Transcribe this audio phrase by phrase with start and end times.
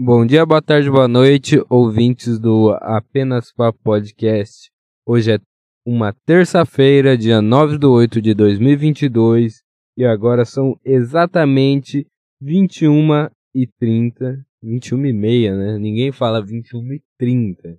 [0.00, 4.70] Bom dia, boa tarde, boa noite, ouvintes do Apenas Papo Podcast.
[5.04, 5.38] Hoje é
[5.84, 9.60] uma terça-feira, dia 9 de 8 de 2022,
[9.96, 12.06] e agora são exatamente
[12.40, 15.78] 21 e 30, 21 e meia, né?
[15.80, 17.76] Ninguém fala 21 e 30.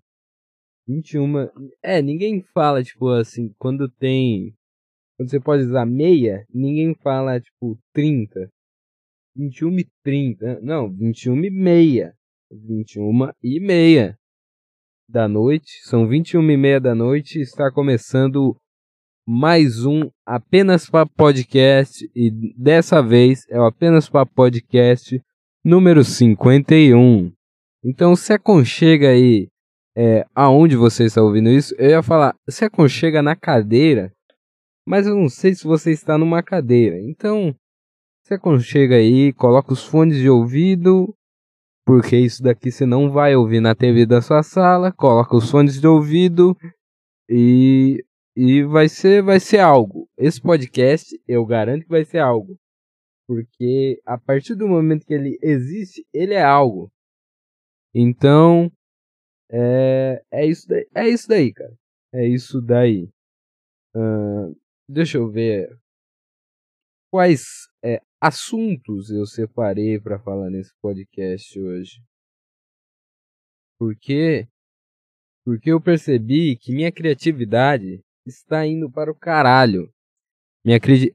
[0.89, 1.47] 21,
[1.81, 4.54] é, ninguém fala, tipo assim, quando tem,
[5.15, 8.51] quando você pode usar meia, ninguém fala, tipo, 30.
[9.39, 12.13] 21 e 30, não, 21 e meia.
[12.51, 14.17] 21 e meia
[15.07, 18.57] da noite, são 21 e meia da noite, está começando
[19.25, 25.21] mais um Apenas para Podcast e dessa vez é o Apenas para Podcast
[25.63, 27.31] número 51.
[27.85, 29.47] Então se aconchega aí
[29.95, 34.11] é, aonde você está ouvindo isso, eu ia falar, se aconchega na cadeira,
[34.85, 36.99] mas eu não sei se você está numa cadeira.
[36.99, 37.55] Então
[38.29, 41.15] se aconchega aí, coloca os fones de ouvido,
[41.83, 45.81] porque isso daqui você não vai ouvir na TV da sua sala, coloca os fones
[45.81, 46.55] de ouvido
[47.27, 48.05] e,
[48.36, 50.08] e vai ser vai ser algo.
[50.16, 52.55] Esse podcast eu garanto que vai ser algo.
[53.27, 56.91] Porque a partir do momento que ele existe, ele é algo.
[57.95, 58.71] Então,
[59.52, 61.73] é, é, isso, daí, é isso daí, cara.
[62.14, 63.09] É isso daí.
[63.95, 64.55] Uh,
[64.88, 65.75] deixa eu ver
[67.11, 67.69] quais
[68.22, 72.03] assuntos eu separei para falar nesse podcast hoje.
[73.78, 74.48] Porque
[75.45, 79.92] porque eu percebi que minha criatividade está indo para o caralho.
[80.64, 81.11] Minha cri...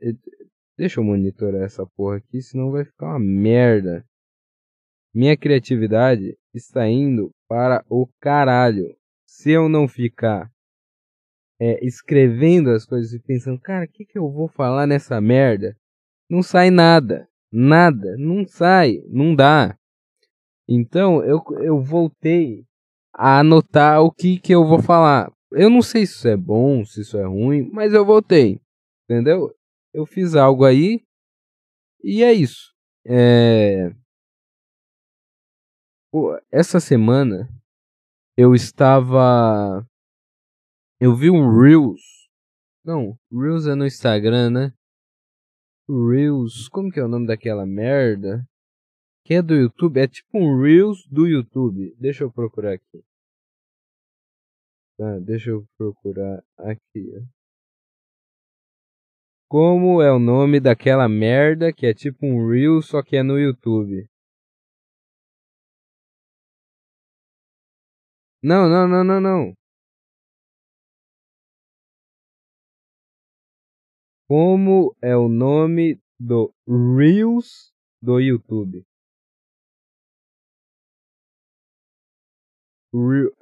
[0.77, 4.05] Deixa eu monitorar essa porra aqui, senão vai ficar uma merda.
[5.14, 8.96] Minha criatividade está indo para o caralho.
[9.24, 10.50] Se eu não ficar
[11.61, 15.77] é, escrevendo as coisas e pensando, cara, o que, que eu vou falar nessa merda?
[16.34, 17.28] Não sai nada.
[17.52, 19.78] Nada, não sai, não dá.
[20.68, 22.64] Então eu, eu voltei
[23.12, 25.32] a anotar o que, que eu vou falar.
[25.52, 28.60] Eu não sei se isso é bom, se isso é ruim, mas eu voltei.
[29.05, 29.55] Entendeu?
[29.92, 31.00] Eu fiz algo aí
[32.02, 32.74] e é isso.
[33.06, 33.95] É...
[36.11, 37.48] Pô, essa semana
[38.36, 39.86] eu estava.
[41.01, 42.01] Eu vi um Reels.
[42.84, 44.74] Não, Reels é no Instagram, né?
[45.89, 48.46] Reels, como que é o nome daquela merda?
[49.24, 51.95] Que é do YouTube, é tipo um Reels do YouTube.
[51.98, 53.05] Deixa eu procurar aqui.
[54.96, 57.27] Tá, deixa eu procurar aqui.
[59.48, 63.39] Como é o nome daquela merda que é tipo um Reels, só que é no
[63.39, 64.08] YouTube?
[68.42, 69.55] Não, não, não, não, não.
[74.27, 78.83] Como é o nome do Reels do YouTube?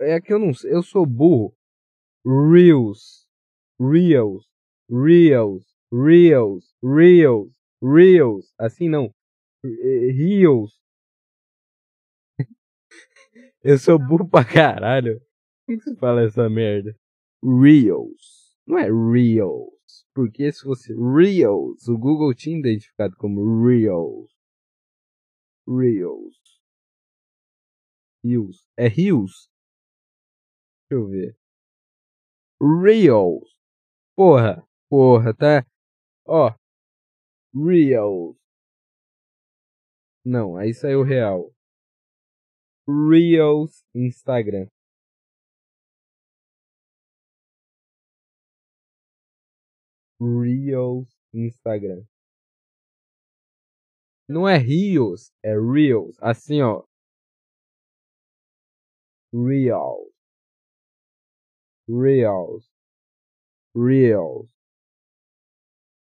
[0.00, 1.54] é que eu não sei, eu sou burro.
[2.26, 3.28] Reels,
[3.81, 4.48] Reels,
[4.91, 8.53] Reels, Reels, Reels, Reels.
[8.59, 9.15] Assim não.
[9.65, 10.81] Reels.
[13.62, 15.21] eu sou burro pra caralho.
[15.65, 16.97] Como que se fala essa merda?
[17.44, 18.56] Reels.
[18.66, 19.81] Não é Reels.
[20.14, 24.30] Porque se fosse Reels, o Google tinha identificado como Reels.
[25.66, 26.36] Reels.
[28.24, 28.68] Reels.
[28.76, 29.48] É Reels?
[30.90, 31.36] Deixa eu ver.
[32.60, 33.56] Reels.
[34.14, 34.66] Porra.
[34.90, 35.66] Porra, tá?
[36.26, 36.54] Ó.
[37.54, 38.36] Reels.
[40.24, 41.52] Não, aí saiu real.
[42.86, 44.68] Reels Instagram.
[50.22, 52.05] Reels Instagram.
[54.28, 56.16] Não é Rios, é Reels.
[56.21, 56.84] Assim, ó.
[59.34, 60.12] Reels.
[61.88, 62.71] Reels.
[63.75, 64.49] Reels.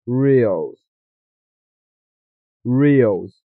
[0.08, 0.80] Reels.
[2.66, 3.44] Reels.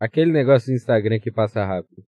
[0.00, 2.09] Aquele negócio do Instagram que passa rápido.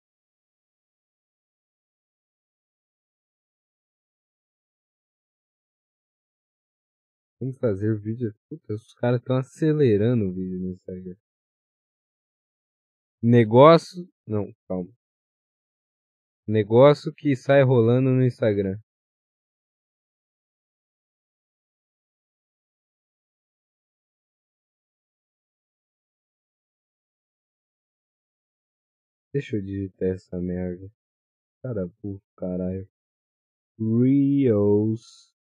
[7.38, 8.34] Como fazer vídeo?
[8.48, 11.16] Puta, os caras estão acelerando o vídeo no Instagram.
[13.22, 14.08] Negócio.
[14.26, 14.90] Não, calma.
[16.46, 18.78] Negócio que sai rolando no Instagram.
[29.32, 30.90] Deixa eu digitar essa merda.
[31.62, 32.88] Cara, por caralho.
[33.78, 35.35] Reels.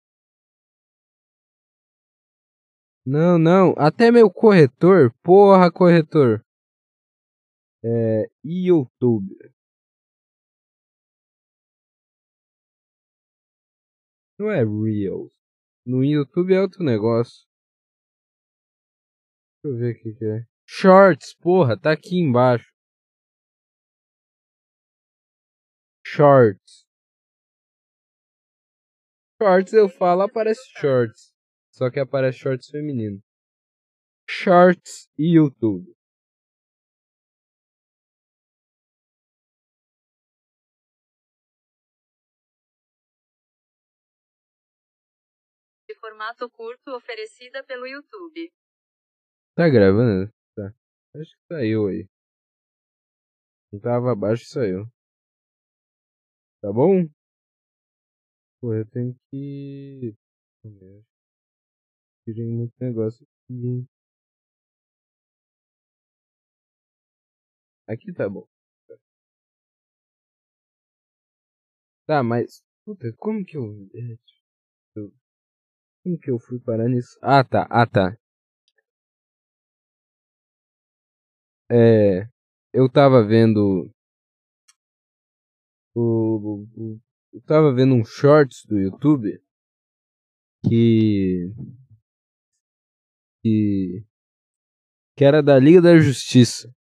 [3.05, 3.73] Não, não.
[3.77, 5.13] Até meu corretor.
[5.21, 6.43] Porra, corretor.
[7.83, 8.29] É.
[8.43, 9.35] YouTube.
[14.39, 15.33] Não é Reels.
[15.85, 17.45] No YouTube é outro negócio.
[19.63, 20.45] Deixa eu ver o que é.
[20.65, 22.71] Shorts, porra, tá aqui embaixo.
[26.05, 26.85] Shorts.
[29.41, 31.32] Shorts eu falo, aparece shorts.
[31.73, 33.19] Só que aparece shorts feminino.
[34.29, 35.91] Shorts e YouTube.
[45.87, 48.53] De formato curto oferecida pelo YouTube.
[49.55, 50.31] Tá gravando?
[50.55, 50.73] Tá.
[51.15, 52.07] Acho que saiu aí.
[53.71, 54.85] Não tava abaixo e saiu.
[56.61, 57.07] Tá bom?
[58.61, 60.15] Pô, eu tenho que.
[62.25, 63.85] Tirei muito negócio aqui?
[67.87, 68.45] Aqui tá bom.
[72.05, 72.63] Tá, mas.
[72.85, 73.89] Puta, como que eu.
[76.03, 77.17] Como que eu fui parar nisso?
[77.21, 77.67] Ah, tá.
[77.69, 78.17] Ah, tá.
[81.69, 82.27] É.
[82.73, 83.89] Eu tava vendo.
[85.95, 86.99] O, o,
[87.33, 89.39] eu tava vendo um shorts do YouTube
[90.67, 91.51] que
[93.43, 94.03] que
[95.15, 96.73] que era da Liga da Justiça.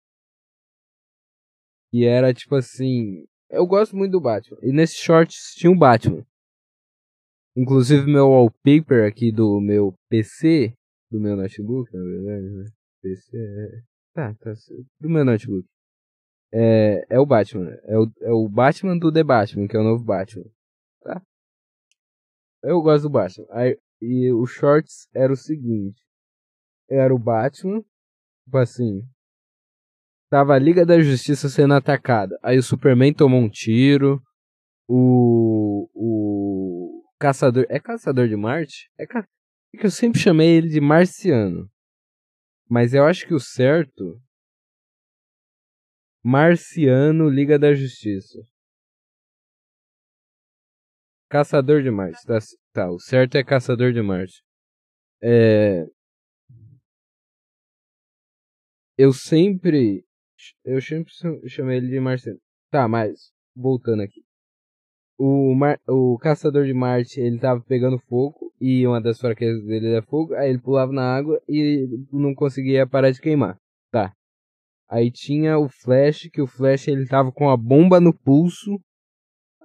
[1.91, 4.57] E era tipo assim, eu gosto muito do Batman.
[4.61, 6.25] E nesse shorts tinha um Batman.
[7.57, 10.73] Inclusive meu wallpaper aqui do meu PC,
[11.11, 12.65] do meu notebook, na verdade, né?
[13.01, 13.81] PC é...
[14.13, 14.53] Tá, tá,
[14.99, 15.67] do meu notebook
[16.53, 17.71] é, é o Batman.
[17.83, 20.45] É o, é o Batman do The Batman, que é o novo Batman.
[21.01, 21.21] Tá?
[22.63, 23.45] Eu gosto do Batman.
[23.51, 26.01] Aí, e o shorts era o seguinte.
[26.91, 27.81] Era o Batman,
[28.43, 29.01] tipo assim.
[30.29, 32.37] Tava a Liga da Justiça sendo atacada.
[32.43, 34.21] Aí o Superman tomou um tiro.
[34.89, 35.89] O.
[35.93, 37.03] O.
[37.17, 37.65] Caçador.
[37.69, 38.91] É Caçador de Marte?
[38.97, 39.25] É, ca...
[39.73, 41.69] é que eu sempre chamei ele de Marciano.
[42.69, 44.21] Mas eu acho que o certo
[46.21, 48.39] Marciano Liga da Justiça.
[51.29, 52.25] Caçador de Marte.
[52.25, 52.37] Tá,
[52.73, 54.43] tá, o certo é Caçador de Marte.
[55.21, 55.85] É...
[58.97, 60.03] Eu sempre.
[60.63, 61.11] Eu sempre
[61.47, 62.39] chamei ele de Marciano.
[62.69, 63.31] Tá, mas.
[63.55, 64.21] Voltando aqui.
[65.17, 65.79] O, Mar...
[65.87, 68.51] o Caçador de Marte, ele tava pegando fogo.
[68.59, 70.33] E uma das fraquezas dele é fogo.
[70.35, 73.57] Aí ele pulava na água e não conseguia parar de queimar.
[73.91, 74.13] Tá.
[74.89, 78.79] Aí tinha o Flash, que o Flash ele tava com a bomba no pulso.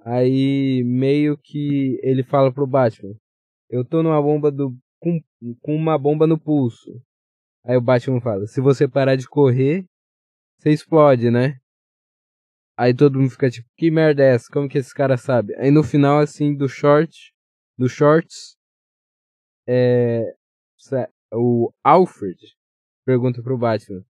[0.05, 3.13] Aí meio que ele fala pro Batman:
[3.69, 4.73] Eu tô numa bomba do.
[4.99, 5.19] com,
[5.61, 6.89] com uma bomba no pulso.
[7.67, 9.85] Aí o Batman fala: Se você parar de correr,
[10.57, 11.59] você explode, né?
[12.77, 14.45] Aí todo mundo fica tipo: Que merda é essa?
[14.51, 15.55] Como que esse cara sabe?
[15.55, 17.33] Aí no final, assim, do short.
[17.77, 18.55] Do shorts.
[19.67, 20.33] É.
[21.33, 22.37] O Alfred
[23.05, 24.05] pergunta pro Batman: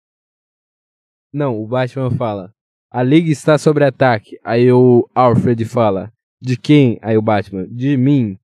[1.33, 2.55] não, o Batman fala.
[2.91, 4.39] A Liga está sob ataque.
[4.43, 6.11] Aí o Alfred fala.
[6.41, 6.99] De quem?
[7.03, 7.67] Aí o Batman.
[7.69, 8.39] De mim.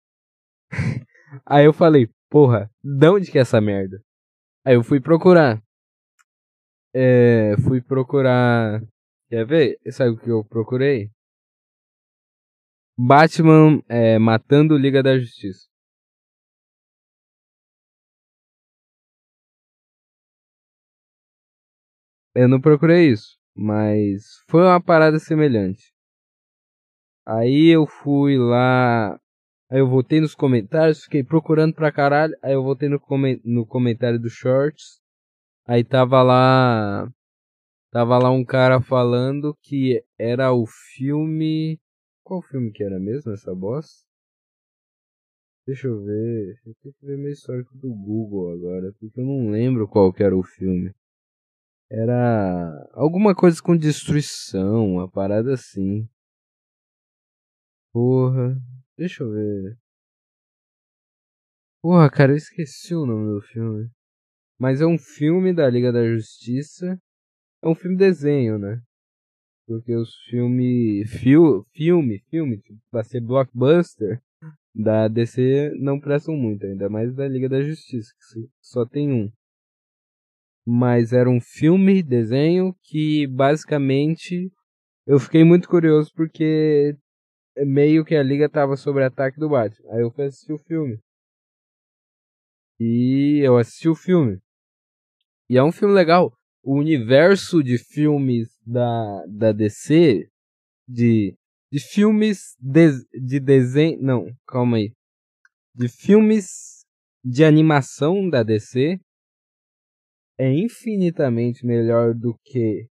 [1.47, 4.03] Aí eu falei, porra, de onde que é essa merda?
[4.65, 5.61] Aí eu fui procurar.
[6.95, 8.81] É, fui procurar.
[9.29, 9.79] Quer ver?
[9.91, 11.11] Sabe o que eu procurei?
[12.97, 15.67] Batman é, matando Liga da Justiça.
[22.35, 25.93] Eu não procurei isso, mas foi uma parada semelhante.
[27.27, 29.19] Aí eu fui lá,
[29.73, 33.65] aí eu voltei nos comentários, fiquei procurando pra caralho, aí eu voltei no, coment no
[33.65, 35.01] comentário do Shorts,
[35.67, 37.11] aí tava lá,
[37.91, 41.81] tava lá um cara falando que era o filme,
[42.23, 44.07] qual filme que era mesmo essa bosta?
[45.67, 49.51] Deixa eu ver, eu tenho que ver meu histórico do Google agora, porque eu não
[49.51, 50.93] lembro qual que era o filme.
[51.91, 56.07] Era alguma coisa com destruição, uma parada assim.
[57.91, 58.61] Porra,
[58.97, 59.79] deixa eu ver.
[61.81, 63.91] Porra, cara, eu esqueci o nome do filme.
[64.59, 67.01] Mas é um filme da Liga da Justiça.
[67.63, 68.81] É um filme desenho, né?
[69.67, 71.11] Porque os filmes.
[71.11, 74.23] Fil, filme, filme, pra ser blockbuster
[74.75, 79.31] da DC não prestam muito, ainda mais da Liga da Justiça, que só tem um
[80.65, 84.53] mas era um filme, desenho, que basicamente
[85.07, 86.97] eu fiquei muito curioso porque
[87.57, 89.93] meio que a liga tava sob ataque do Batman.
[89.93, 90.99] Aí eu fui assistir o filme.
[92.81, 94.41] E eu assisti o filme.
[95.49, 96.33] E é um filme legal.
[96.63, 100.29] O universo de filmes da, da DC,
[100.89, 101.37] de,
[101.71, 104.01] de filmes de, de desenho.
[104.01, 104.93] Não, calma aí.
[105.75, 106.85] De filmes
[107.25, 108.99] de animação da DC
[110.39, 112.89] é infinitamente melhor do que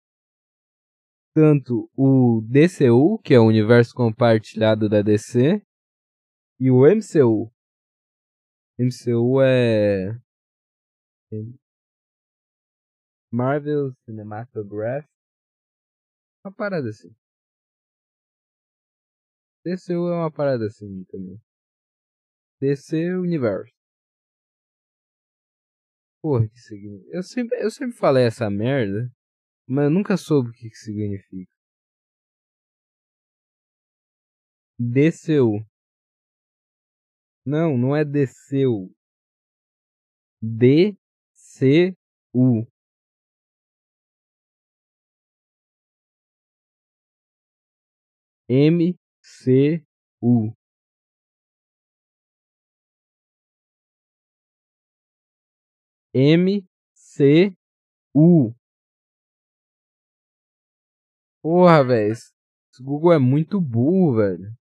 [1.34, 5.62] tanto o DCU, que é o universo compartilhado da DC,
[6.60, 7.52] e o MCU.
[8.78, 10.20] MCU é
[13.32, 15.08] Marvel Cinematograph.
[16.44, 17.16] Uma parada assim.
[19.64, 21.40] DCU é uma parada assim também.
[22.60, 23.72] DC Universo.
[26.22, 27.16] Porra, que significa.
[27.16, 29.12] Eu sempre, eu sempre falei essa merda,
[29.72, 31.50] mas eu nunca soube o que, que significa.
[34.78, 35.66] Desceu.
[37.46, 38.92] Não, não é desceu.
[40.42, 40.98] D-C-U.
[48.50, 50.54] M-C-U.
[56.14, 57.56] M-C-U.
[61.42, 62.12] Porra, velho.
[62.14, 62.32] Esse
[62.84, 64.56] Google é muito burro, velho.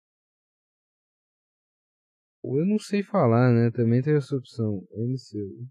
[2.43, 3.71] Eu não sei falar, né?
[3.71, 4.85] Também tem essa opção.
[4.91, 5.67] MCU.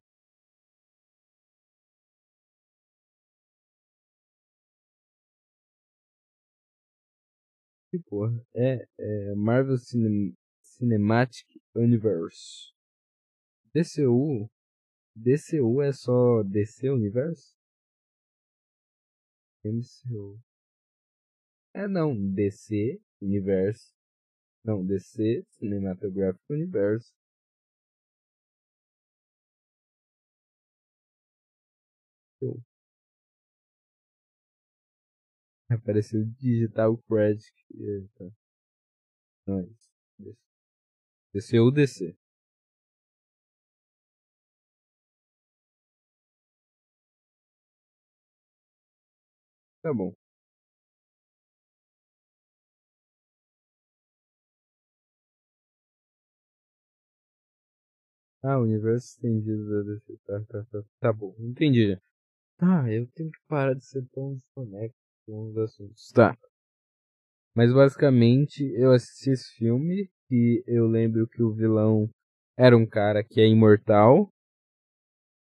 [7.91, 8.33] Que porra.
[8.55, 12.73] É, é Marvel Cinem Cinematic Universe.
[13.75, 14.49] DCU.
[15.17, 17.55] DCU é só DC Universe?
[19.65, 20.39] MCU.
[21.79, 23.95] É não, DC Universe.
[24.65, 27.13] Não, DC Cinematographic Universe.
[32.41, 32.61] Show.
[35.71, 37.53] Apareceu Digital Credit.
[37.73, 38.33] Eita.
[39.47, 39.89] Nice.
[41.33, 42.17] DC ou DC?
[49.83, 50.15] Tá bom.
[58.43, 60.17] Ah, universo estendido da DC.
[60.25, 60.83] Tá, tá, tá.
[61.01, 61.99] Tá bom, entendi.
[62.61, 66.11] Ah, eu tenho que parar de ser tão desconecto com os assuntos.
[66.13, 66.37] Tá.
[67.55, 72.09] Mas basicamente eu assisti esse filme e eu lembro que o vilão
[72.57, 74.31] era um cara que é imortal.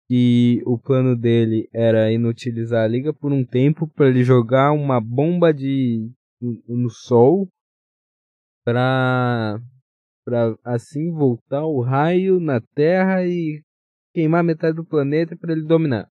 [0.07, 5.01] E o plano dele era inutilizar a liga por um tempo para ele jogar uma
[5.01, 7.49] bomba de no, no sol
[8.63, 9.59] para
[10.25, 13.63] para assim voltar o raio na Terra e
[14.11, 16.09] queimar metade do planeta para ele dominar.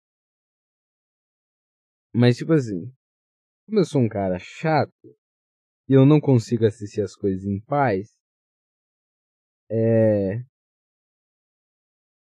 [2.13, 2.93] Mas tipo assim,
[3.67, 4.93] como eu sou um cara chato
[5.89, 8.09] e eu não consigo assistir as coisas em paz,
[9.71, 10.43] é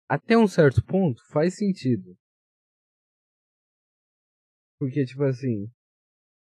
[0.08, 2.16] até um certo ponto faz sentido.
[4.80, 5.70] Porque tipo assim,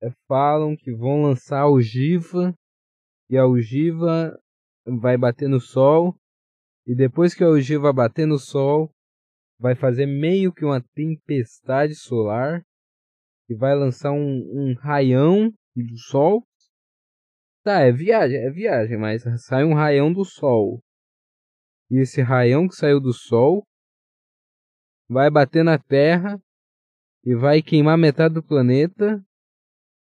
[0.02, 2.54] é, falam que vão lançar a ogiva
[3.28, 4.38] e a ogiva
[4.86, 6.14] vai bater no sol
[6.86, 8.90] e depois que a ogiva bater no sol,
[9.58, 12.62] vai fazer meio que uma tempestade solar
[13.48, 16.44] e vai lançar um, um raião do sol.
[17.64, 20.80] Tá, é viagem, é viagem, mas sai um raião do sol.
[21.90, 23.64] E esse raião que saiu do sol
[25.08, 26.40] vai bater na Terra
[27.24, 29.20] e vai queimar metade do planeta.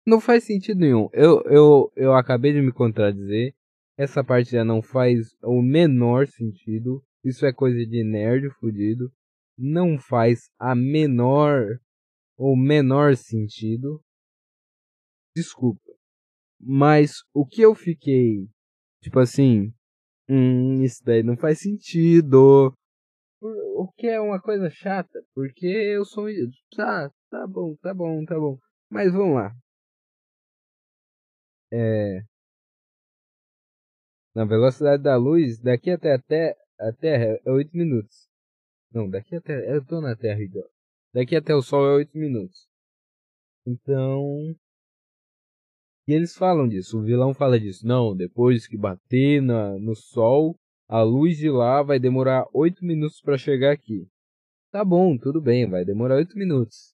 [0.06, 1.10] Não faz sentido nenhum.
[1.12, 3.56] Eu, eu, eu acabei de me contradizer.
[3.98, 7.04] Essa parte já não faz o menor sentido.
[7.24, 9.12] Isso é coisa de nerd fudido.
[9.58, 11.80] Não faz a menor
[12.38, 14.02] ou menor sentido.
[15.36, 15.94] Desculpa.
[16.60, 18.48] Mas o que eu fiquei,
[19.02, 19.74] tipo assim,
[20.30, 22.74] hum, isso daí não faz sentido.
[23.42, 26.26] O que é uma coisa chata, porque eu sou.
[26.76, 28.58] Tá, tá bom, tá bom, tá bom.
[28.90, 29.56] Mas vamos lá.
[31.72, 32.22] É,
[34.36, 38.28] na velocidade da luz, daqui até a, a Terra é 8 minutos.
[38.92, 39.74] Não, daqui até.
[39.74, 40.70] Eu tô na Terra igual.
[41.14, 42.68] Daqui até o Sol é 8 minutos.
[43.66, 44.54] Então.
[46.08, 47.88] E eles falam disso, o vilão fala disso.
[47.88, 50.56] Não, depois que bater na, no Sol,
[50.88, 54.08] a luz de lá vai demorar 8 minutos para chegar aqui.
[54.72, 56.94] Tá bom, tudo bem, vai demorar 8 minutos.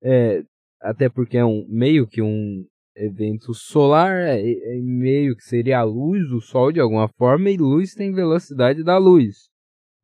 [0.00, 0.44] É,
[0.80, 5.84] até porque é um meio que um evento solar é, é, meio que seria a
[5.84, 9.52] luz do sol de alguma forma e luz tem velocidade da luz.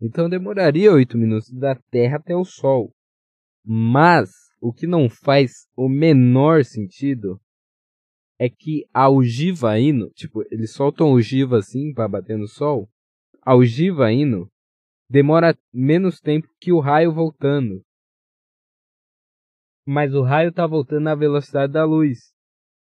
[0.00, 2.94] Então demoraria 8 minutos da Terra até o Sol.
[3.64, 4.30] Mas
[4.60, 7.40] o que não faz o menor sentido
[8.38, 12.88] é que a ogiva indo, tipo, eles soltam ogiva assim para bater no Sol.
[13.42, 14.48] A ogiva indo
[15.10, 17.82] demora menos tempo que o raio voltando.
[19.84, 22.32] Mas o raio tá voltando na velocidade da luz.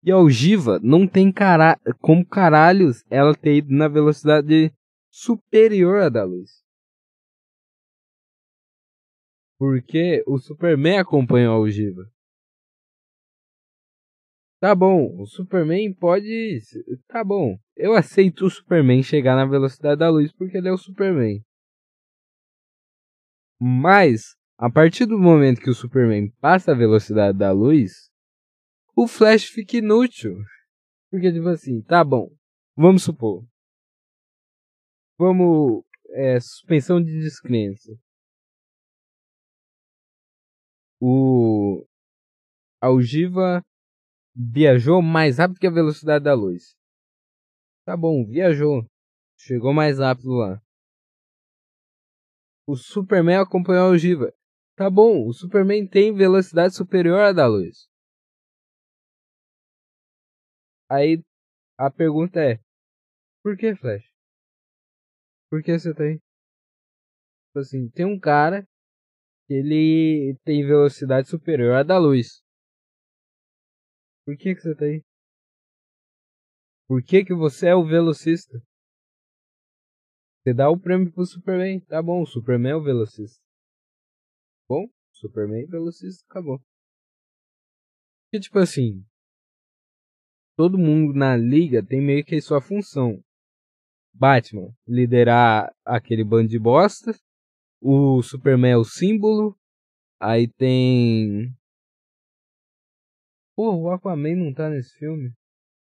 [0.06, 1.76] E a ogiva não tem cara...
[2.00, 4.72] como caralhos ela ter ido na velocidade
[5.10, 6.64] superior à da luz.
[9.58, 12.08] Porque o Superman acompanhou a ogiva.
[14.60, 16.60] Tá bom, o Superman pode.
[17.08, 20.78] Tá bom, eu aceito o Superman chegar na velocidade da luz porque ele é o
[20.78, 21.44] Superman.
[23.60, 28.08] Mas, a partir do momento que o Superman passa a velocidade da luz,
[28.96, 30.38] o Flash fica inútil.
[31.10, 32.34] Porque, tipo assim, tá bom,
[32.74, 33.46] vamos supor.
[35.18, 35.84] Vamos.
[36.10, 37.92] É, suspensão de descrença.
[41.00, 41.86] O.
[42.80, 43.62] A ogiva
[44.34, 46.74] viajou mais rápido que a velocidade da luz.
[47.84, 48.86] Tá bom, viajou.
[49.38, 50.60] Chegou mais rápido lá.
[52.66, 54.32] O Superman acompanhou a ogiva.
[54.74, 57.88] Tá bom, o Superman tem velocidade superior à da luz.
[60.88, 61.22] Aí
[61.78, 62.60] a pergunta é:
[63.42, 64.04] Por que, Flash?
[65.50, 66.18] Por que você tem?
[67.48, 68.66] Tipo assim, tem um cara
[69.46, 72.42] que ele tem velocidade superior à da luz.
[74.24, 75.04] Por que que você tem?
[76.88, 78.60] Por que que você é o velocista?
[80.42, 81.80] Você dá o prêmio pro Superman.
[81.80, 83.40] Tá bom, o Superman é o velocista.
[84.68, 86.60] Bom, Superman é velocista, acabou.
[88.32, 89.04] E tipo assim,
[90.56, 93.22] todo mundo na liga tem meio que sua função.
[94.12, 97.14] Batman, liderar aquele bando de bosta.
[97.80, 99.56] O Superman é o símbolo.
[100.18, 101.54] Aí tem.
[103.54, 105.32] Pô, o Aquaman não tá nesse filme.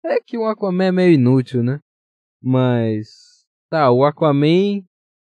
[0.03, 1.81] É que o Aquaman é meio inútil, né?
[2.41, 3.45] Mas.
[3.69, 4.83] Tá, o Aquaman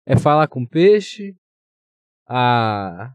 [0.06, 1.36] é falar com peixe.
[2.28, 3.14] A.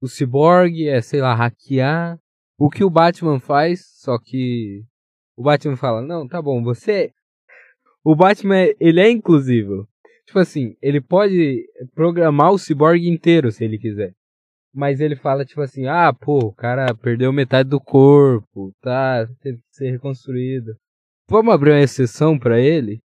[0.00, 2.20] O Cyborg é, sei lá, hackear.
[2.58, 4.84] O que o Batman faz, só que
[5.36, 7.12] o Batman fala: "Não, tá bom, você
[8.04, 9.88] O Batman, ele é inclusivo.
[10.26, 14.14] Tipo assim, ele pode programar o Cyborg inteiro se ele quiser.
[14.74, 19.58] Mas ele fala tipo assim: "Ah, pô, o cara perdeu metade do corpo, tá, teve
[19.58, 20.76] que ser reconstruído.
[21.28, 23.00] Vamos abrir uma exceção para ele?"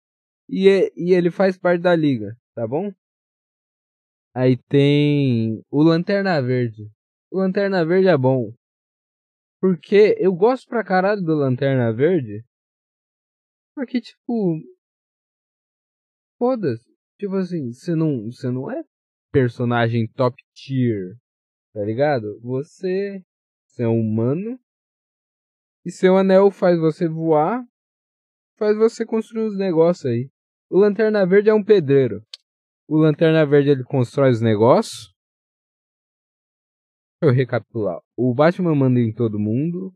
[0.49, 2.93] E, e ele faz parte da liga, tá bom?
[4.35, 6.91] Aí tem o Lanterna Verde.
[7.31, 8.53] O Lanterna Verde é bom.
[9.67, 12.45] Porque eu gosto pra caralho do Lanterna Verde.
[13.75, 14.61] Porque, tipo.
[16.39, 16.89] Foda-se.
[17.19, 18.85] Tipo assim, você não, você não é
[19.33, 21.17] personagem top tier.
[21.73, 22.39] Tá ligado?
[22.43, 23.21] Você,
[23.67, 24.57] você é humano.
[25.85, 27.65] E seu anel faz você voar.
[28.57, 30.31] Faz você construir uns negócios aí.
[30.71, 32.25] O Lanterna Verde é um pedreiro.
[32.87, 35.13] O Lanterna Verde ele constrói os negócios.
[37.21, 38.01] Eu recapitular.
[38.17, 39.93] O Batman manda em todo mundo.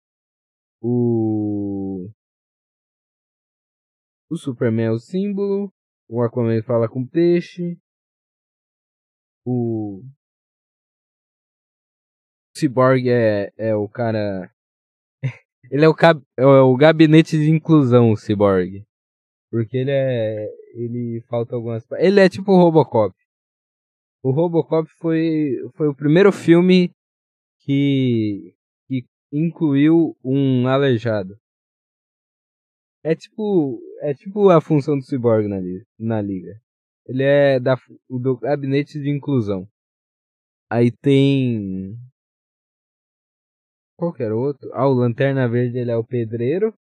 [0.81, 2.09] O.
[4.31, 5.71] O Superman é o símbolo.
[6.09, 7.79] O Aquaman fala com peixe.
[9.45, 10.03] O.
[12.57, 14.51] Cyborg é, é o cara.
[15.71, 16.23] ele é o, cab...
[16.39, 18.83] é o gabinete de inclusão, o Cyborg.
[19.51, 20.47] Porque ele é.
[20.75, 21.85] Ele falta algumas.
[21.99, 23.15] Ele é tipo o Robocop.
[24.23, 26.95] O Robocop foi, foi o primeiro filme
[27.61, 28.55] que,
[28.89, 31.39] que incluiu um aleijado.
[33.03, 35.57] É tipo, é tipo a função do Cyborg na,
[35.99, 36.61] na liga.
[37.07, 37.77] Ele é da,
[38.09, 39.69] do gabinete de inclusão.
[40.71, 41.99] Aí tem.
[43.97, 44.71] Qualquer outro.
[44.73, 46.75] Ah, o Lanterna Verde ele é o pedreiro.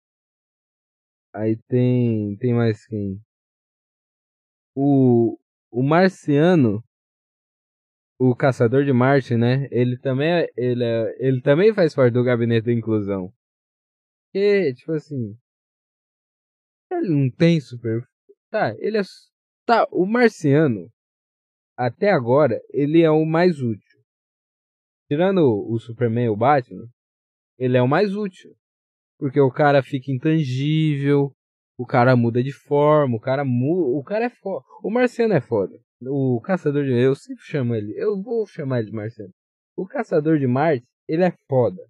[1.32, 2.36] Aí tem.
[2.36, 3.20] Tem mais quem?
[4.74, 5.38] O.
[5.70, 6.82] O Marciano
[8.18, 9.68] o Caçador de Marte, né?
[9.70, 13.32] Ele também, é, ele, é, ele também faz parte do gabinete da inclusão.
[14.34, 15.36] E, tipo assim.
[16.90, 18.02] Ele não tem super.
[18.50, 19.02] Tá, ele é.
[19.64, 20.90] Tá, o Marciano.
[21.76, 24.00] Até agora, ele é o mais útil.
[25.06, 26.86] Tirando o Superman e o Batman,
[27.56, 28.52] ele é o mais útil.
[29.18, 31.32] Porque o cara fica intangível,
[31.78, 33.96] o cara muda de forma, o cara muda.
[33.96, 34.64] O cara é foda.
[34.82, 35.78] O Marciano é foda.
[36.00, 37.92] O Caçador de Eu sempre chamo ele.
[37.96, 39.32] Eu vou chamar ele de Marciano.
[39.76, 41.82] O Caçador de Marte, ele é foda.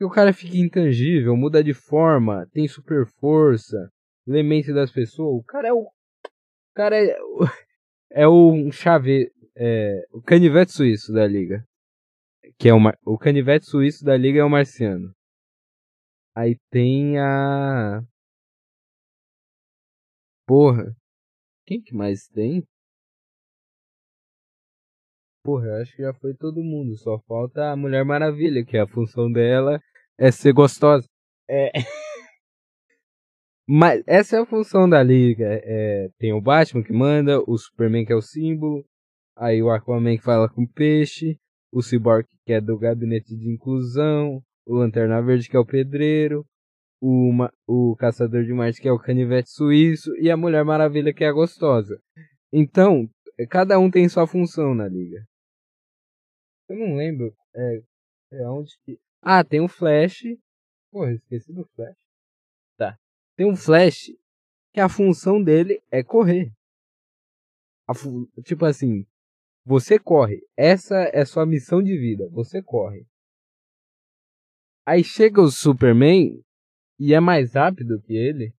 [0.00, 3.90] O cara fica intangível, muda de forma, tem super força,
[4.26, 5.40] lembre das pessoas.
[5.40, 5.88] O cara é o.
[6.74, 7.16] cara é,
[8.10, 11.64] é o chave, é, o canivete suíço da liga.
[12.58, 15.14] Que é o, o canivete suíço da liga é o marciano.
[16.36, 18.02] Aí tem a.
[20.46, 20.94] Porra.
[21.66, 22.62] Quem que mais tem?
[25.44, 26.96] Porra, eu acho que já foi todo mundo.
[26.96, 29.78] Só falta a Mulher Maravilha, que a função dela
[30.18, 31.06] é ser gostosa.
[31.48, 31.70] É.
[33.68, 35.46] Mas essa é a função da liga.
[35.46, 38.84] É, tem o Batman que manda, o Superman que é o símbolo,
[39.36, 41.38] aí o Aquaman que fala com o peixe,
[41.70, 46.44] o Cyborg que é do gabinete de inclusão, o Lanterna Verde que é o pedreiro,
[47.02, 47.30] o,
[47.66, 51.28] o Caçador de Marte que é o canivete suíço e a Mulher Maravilha que é
[51.28, 51.98] a gostosa.
[52.52, 53.08] Então,
[53.50, 55.22] cada um tem sua função na liga.
[56.74, 57.82] Eu não lembro é,
[58.32, 58.98] é onde que...
[59.22, 60.24] Ah, tem o Flash.
[60.90, 61.96] Porra, esqueci do Flash.
[62.76, 62.98] Tá.
[63.36, 64.10] Tem um Flash
[64.72, 66.52] que a função dele é correr.
[67.94, 68.28] Fu...
[68.42, 69.06] Tipo assim,
[69.64, 70.44] você corre.
[70.56, 72.28] Essa é sua missão de vida.
[72.30, 73.06] Você corre.
[74.84, 76.42] Aí chega o Superman
[76.98, 78.52] e é mais rápido que ele.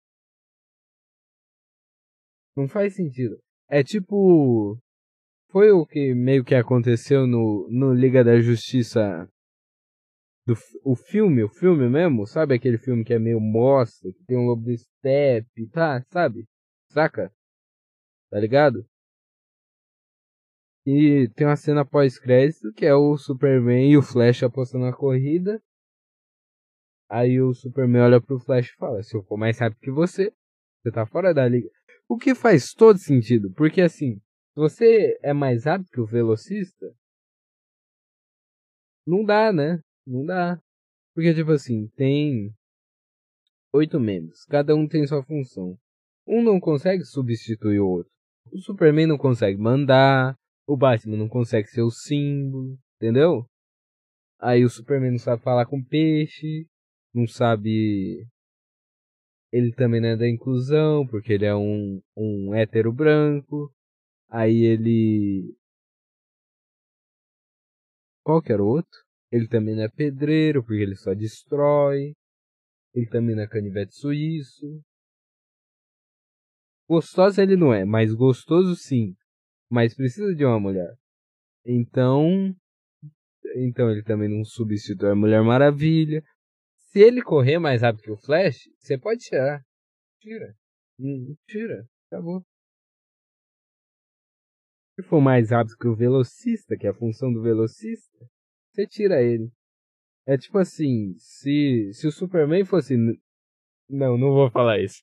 [2.56, 3.42] Não faz sentido.
[3.68, 4.78] É tipo.
[5.54, 9.30] Foi o que meio que aconteceu no, no Liga da Justiça.
[10.44, 14.36] Do, o filme, o filme mesmo, sabe aquele filme que é meio mostra, que tem
[14.36, 16.04] um lobo do step, tá?
[16.10, 16.44] Sabe?
[16.90, 17.32] Saca?
[18.30, 18.84] Tá ligado?
[20.84, 25.62] E tem uma cena pós-crédito que é o Superman e o Flash apostando na corrida.
[27.08, 30.34] Aí o Superman olha pro Flash e fala: Se eu for mais rápido que você,
[30.82, 31.70] você tá fora da liga.
[32.08, 34.20] O que faz todo sentido, porque assim,
[34.54, 36.94] você é mais rápido que o velocista,
[39.06, 39.80] não dá, né?
[40.06, 40.60] Não dá.
[41.14, 42.52] Porque, tipo assim, tem
[43.72, 45.76] oito membros, cada um tem sua função.
[46.26, 48.12] Um não consegue substituir o outro.
[48.52, 50.36] O Superman não consegue mandar,
[50.66, 53.46] o Batman não consegue ser o símbolo, entendeu?
[54.38, 56.66] Aí o Superman não sabe falar com peixe,
[57.12, 58.26] não sabe.
[59.52, 63.73] Ele também não é da inclusão, porque ele é um, um hétero branco.
[64.34, 65.56] Aí ele.
[68.24, 68.98] Qual que era o outro?
[69.30, 72.14] Ele também não é pedreiro, porque ele só destrói.
[72.94, 74.82] Ele também não é canivete suíço.
[76.88, 79.14] Gostoso ele não é, mas gostoso sim
[79.74, 80.96] mas precisa de uma mulher.
[81.66, 82.54] Então,
[83.56, 86.22] então ele também não substitui a Mulher Maravilha.
[86.76, 89.64] Se ele correr mais rápido que o Flash, você pode tirar.
[90.20, 90.54] Tira.
[90.98, 91.84] Hum, tira.
[92.06, 92.44] Acabou.
[94.96, 98.16] Se for mais rápido que o velocista, que é a função do velocista,
[98.70, 99.50] você tira ele.
[100.26, 102.96] É tipo assim, se, se o Superman fosse.
[103.88, 105.02] Não, não vou falar isso.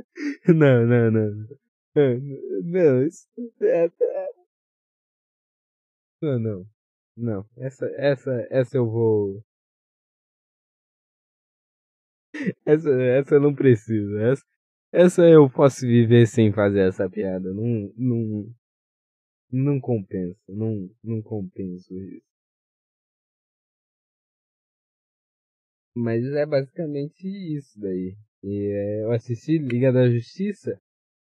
[0.48, 1.46] não, não, não.
[2.64, 3.26] Não, isso.
[3.60, 3.90] É, é...
[6.22, 6.66] Não, não.
[7.16, 7.48] Não.
[7.56, 9.42] Essa, essa, essa eu vou.
[12.64, 14.18] Essa, essa eu não preciso.
[14.18, 14.44] Essa,
[14.96, 17.52] essa eu posso viver sem fazer essa piada.
[17.52, 18.54] Não, não,
[19.52, 20.40] não compensa.
[20.48, 22.26] Não, não compensa isso.
[25.94, 28.16] Mas é basicamente isso daí.
[28.42, 30.80] E é, eu assisti Liga da Justiça.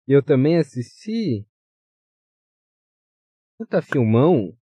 [0.07, 1.45] E eu também assisti.
[3.59, 4.57] Puta filmão.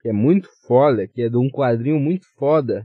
[0.00, 1.06] Que é muito foda.
[1.06, 2.84] Que é de um quadrinho muito foda.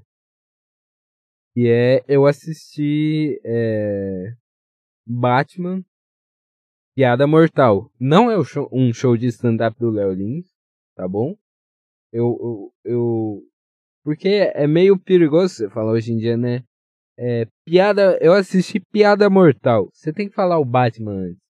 [1.56, 2.04] E é.
[2.08, 3.40] Eu assisti.
[3.44, 4.36] É,
[5.06, 5.84] Batman.
[6.96, 7.92] Piada Mortal.
[8.00, 8.38] Não é
[8.72, 10.48] um show de stand-up do Léo Lins.
[10.96, 11.36] Tá bom?
[12.12, 13.44] Eu, eu, eu.
[14.04, 16.64] Porque é meio perigoso você falar hoje em dia, né?
[17.18, 18.18] É, piada.
[18.22, 19.90] Eu assisti Piada Mortal.
[19.92, 21.42] Você tem que falar o Batman antes.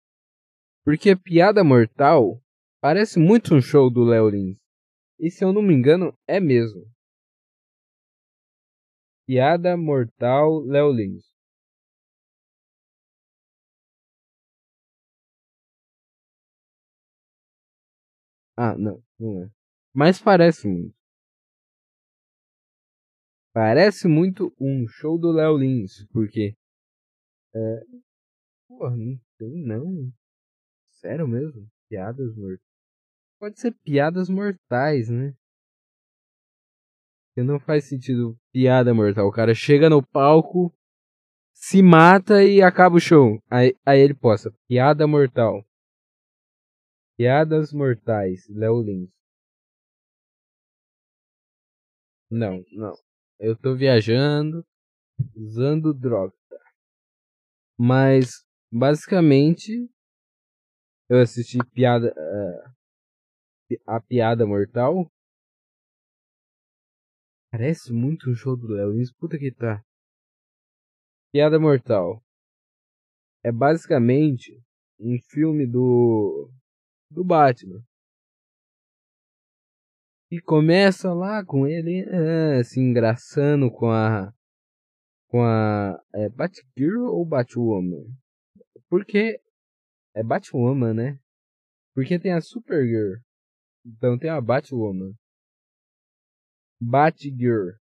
[0.85, 2.41] Porque Piada Mortal
[2.81, 4.59] parece muito um show do Léo Lins.
[5.19, 6.85] E se eu não me engano, é mesmo.
[9.27, 11.32] Piada Mortal Léo Lins.
[18.57, 19.51] Ah, não, não é.
[19.95, 20.95] Mas parece muito.
[23.55, 26.57] Parece muito um show do Léo Lins, porque.
[27.55, 27.81] É.
[28.67, 30.11] Porra, não tem não.
[30.91, 31.69] Sério mesmo?
[31.89, 32.61] Piadas mortais.
[33.39, 35.35] Pode ser piadas mortais, né?
[37.29, 39.27] Porque não faz sentido piada mortal.
[39.27, 40.73] O cara chega no palco,
[41.53, 43.43] se mata e acaba o show.
[43.51, 45.65] Aí, aí ele posta piada mortal.
[47.23, 49.09] Piadas mortais, Léo Lins.
[52.29, 52.93] Não, não.
[53.39, 54.67] Eu tô viajando
[55.37, 56.35] usando droga.
[57.79, 59.89] Mas basicamente
[61.09, 65.09] eu assisti piada uh, a piada mortal.
[67.53, 69.81] Parece muito um show do Léo Lins, puta que tá.
[71.33, 72.21] Piada mortal.
[73.45, 74.61] É basicamente
[74.99, 76.53] um filme do
[77.13, 77.83] do Batman.
[80.31, 84.33] E começa lá com ele é, se engraçando com a.
[85.29, 86.03] Com a.
[86.15, 88.07] É Batgirl ou Batwoman?
[88.89, 89.39] Porque.
[90.15, 91.21] É Batwoman, né?
[91.95, 93.21] Porque tem a Supergirl.
[93.85, 95.13] Então tem a Batwoman.
[96.81, 97.82] Batgirl.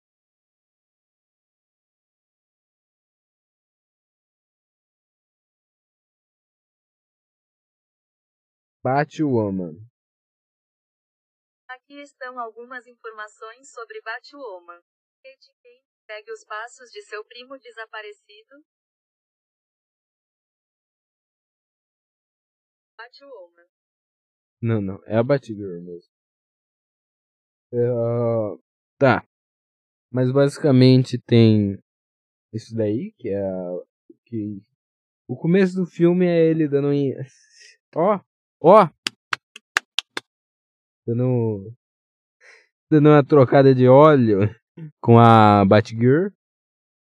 [8.85, 9.73] Batwoman.
[11.67, 14.79] Aqui estão algumas informações sobre Batwoman.
[15.23, 18.63] Kate Kane segue os passos de seu primo desaparecido.
[22.95, 23.67] Batwoman.
[24.61, 25.03] Não, não.
[25.07, 26.13] É a Batgirl mesmo.
[27.73, 28.63] Uh,
[28.99, 29.27] tá.
[30.11, 31.83] Mas basicamente tem
[32.53, 33.41] isso daí, que é
[34.27, 34.61] que
[35.27, 36.89] o começo do filme é ele dando
[37.95, 38.23] ó,
[38.59, 38.87] ó,
[41.05, 41.73] dando
[42.89, 44.49] dando uma trocada de óleo
[45.01, 46.29] com a Batgirl,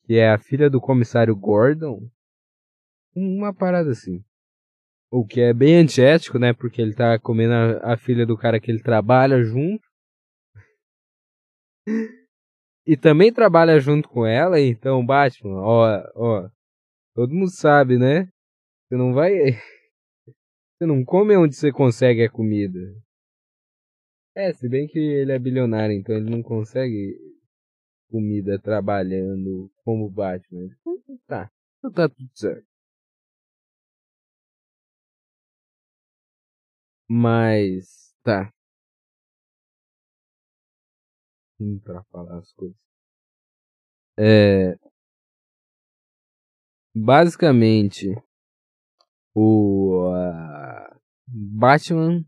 [0.05, 2.09] que é a filha do comissário Gordon.
[3.15, 4.23] Uma parada assim.
[5.11, 6.53] O que é bem antiético, né?
[6.53, 9.85] Porque ele tá comendo a, a filha do cara que ele trabalha junto.
[12.85, 16.49] e também trabalha junto com ela, então Batman, ó, ó.
[17.15, 18.29] Todo mundo sabe, né?
[18.87, 19.33] Você não vai.
[20.79, 22.79] Você não come onde você consegue a comida.
[24.35, 27.17] É, se bem que ele é bilionário, então ele não consegue
[28.11, 30.69] comida trabalhando como Batman.
[31.27, 32.65] Tá, então tá tudo certo.
[37.09, 38.51] Mas tá.
[41.59, 42.77] Hum, pra falar as coisas.
[44.15, 44.77] É.
[46.95, 48.15] Basicamente,
[49.35, 50.11] o
[51.27, 52.23] Batman.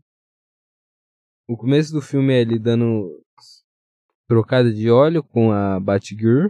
[1.48, 3.10] O começo do filme é ele dando
[4.28, 6.48] trocada de óleo com a Batgirl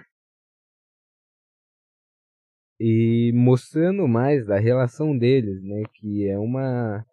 [2.79, 5.83] e mostrando mais da relação deles, né?
[5.95, 7.05] Que é uma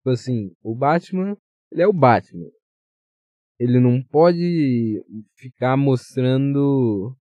[0.00, 1.36] Tipo assim, o Batman,
[1.70, 2.50] ele é o Batman.
[3.58, 5.04] Ele não pode
[5.36, 7.14] ficar mostrando.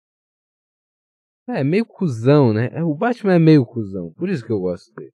[1.50, 2.70] É, meio cuzão, né?
[2.72, 5.12] É, o Batman é meio cuzão, por isso que eu gosto dele.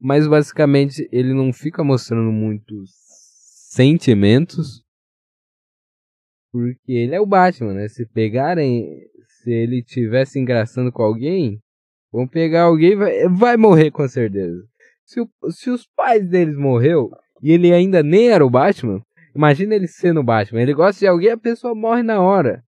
[0.00, 2.90] Mas basicamente ele não fica mostrando muitos
[3.70, 4.82] sentimentos.
[6.50, 7.88] Porque ele é o Batman, né?
[7.88, 8.88] Se pegarem.
[9.42, 11.62] Se ele tivesse engraçando com alguém,
[12.12, 14.62] vão pegar alguém vai, vai morrer com certeza.
[15.06, 17.10] Se, o, se os pais deles morreu
[17.42, 19.02] e ele ainda nem era o Batman,
[19.34, 20.60] imagina ele sendo o Batman.
[20.60, 22.62] Ele gosta de alguém, a pessoa morre na hora.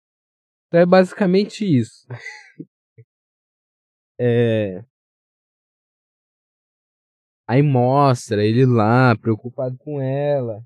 [0.66, 2.06] Então é basicamente isso.
[4.18, 4.82] é...
[7.46, 10.62] Aí mostra ele lá, preocupado com ela.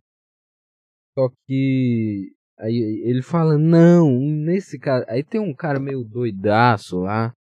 [1.19, 5.05] Só que aí ele fala, não, nesse caso.
[5.09, 7.33] Aí tem um cara meio doidaço lá.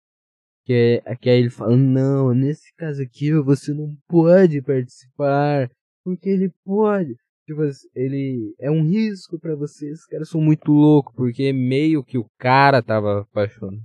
[0.65, 5.69] Que é, que aí ele fala, não, nesse caso aqui você não pode participar,
[6.03, 7.15] porque ele pode.
[7.45, 7.61] Tipo,
[7.93, 12.25] ele é um risco para vocês, os caras são muito loucos, porque meio que o
[12.39, 13.83] cara tava apaixonado.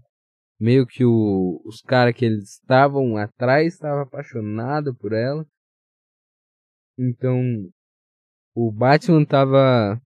[0.60, 5.46] Meio que o, os caras que eles estavam atrás estavam apaixonados por ela.
[6.98, 7.40] Então,
[8.54, 10.00] o Batman tava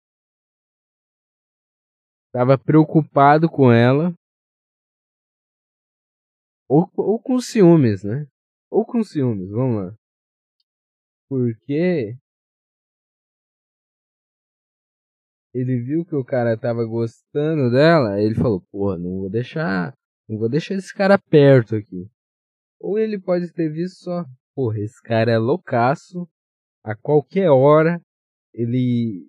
[2.32, 4.14] tava preocupado com ela
[6.68, 8.26] ou, ou com ciúmes, né?
[8.70, 9.96] Ou com ciúmes, vamos lá.
[11.28, 12.16] Porque
[15.52, 19.96] ele viu que o cara tava gostando dela, ele falou, porra, não vou deixar,
[20.28, 22.08] não vou deixar esse cara perto aqui.
[22.80, 26.28] Ou ele pode ter visto só, porra, esse cara é loucaço,
[26.82, 28.00] a qualquer hora
[28.52, 29.28] ele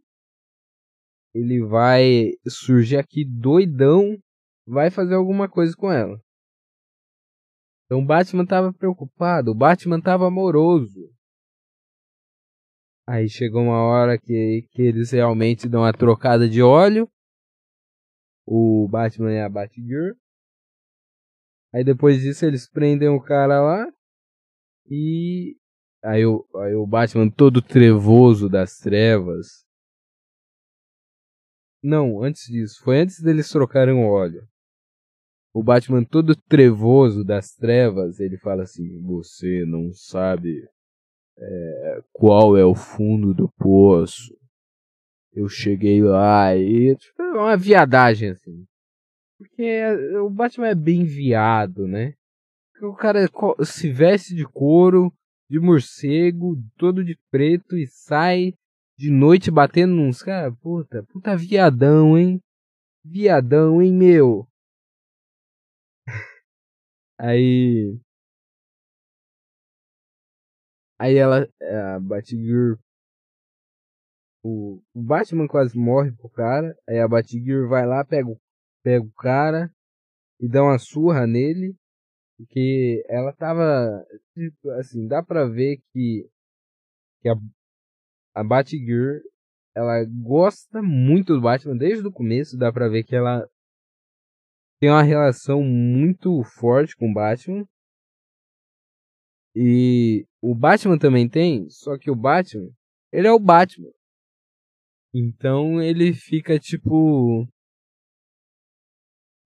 [1.34, 4.17] ele vai surgir aqui doidão,
[4.65, 6.17] vai fazer alguma coisa com ela.
[7.86, 11.13] Então o Batman estava preocupado, o Batman estava amoroso.
[13.08, 17.08] Aí chegou uma hora que, que eles realmente dão a trocada de óleo.
[18.47, 20.15] O Batman e a Batgirl.
[21.76, 23.86] Aí depois disso eles prendem o cara lá.
[24.90, 25.58] E
[26.02, 29.66] aí o, aí o Batman todo trevoso das trevas.
[31.84, 32.82] Não, antes disso.
[32.82, 34.48] Foi antes deles trocarem o óleo.
[35.54, 40.66] o Batman todo trevoso das trevas, ele fala assim: Você não sabe
[41.38, 44.34] é, qual é o fundo do poço.
[45.34, 46.96] Eu cheguei lá e.
[46.96, 48.66] Tipo, é uma viadagem, assim.
[49.38, 49.84] Porque
[50.24, 52.13] o Batman é bem viado, né?
[52.82, 53.19] O cara
[53.63, 55.13] se veste de couro,
[55.50, 58.54] de morcego, todo de preto e sai
[58.98, 60.58] de noite batendo nos caras.
[60.60, 62.41] Puta, puta viadão, hein?
[63.04, 64.48] Viadão, hein, meu?
[67.17, 68.00] Aí.
[71.00, 71.48] Aí ela.
[71.62, 72.76] A Batgirl.
[74.43, 76.78] O, o Batman quase morre pro cara.
[76.88, 78.30] Aí a Batgirl vai lá, pega,
[78.86, 79.74] pega o cara
[80.39, 81.76] e dá uma surra nele.
[82.38, 84.06] Porque ela tava.
[84.34, 86.30] Tipo, assim, dá pra ver que.
[87.21, 87.36] Que a,
[88.36, 89.21] a Batgirl.
[89.74, 92.58] Ela gosta muito do Batman desde o começo.
[92.58, 93.45] Dá pra ver que ela
[94.80, 97.65] tem uma relação muito forte com o Batman.
[99.56, 102.69] E o Batman também tem, só que o Batman,
[103.10, 103.89] ele é o Batman.
[105.13, 107.48] Então ele fica tipo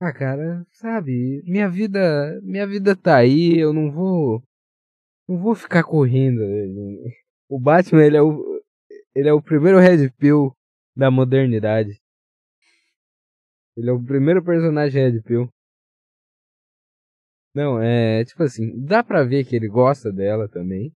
[0.01, 4.41] Ah, cara, sabe, minha vida, minha vida tá aí, eu não vou
[5.27, 6.41] não vou ficar correndo.
[7.49, 8.61] O Batman, ele é o
[9.15, 10.55] ele é o primeiro Red Pill
[10.95, 12.01] da modernidade.
[13.75, 15.49] Ele é o primeiro personagem Red Pill.
[17.53, 20.93] Não, é tipo assim, dá pra ver que ele gosta dela também.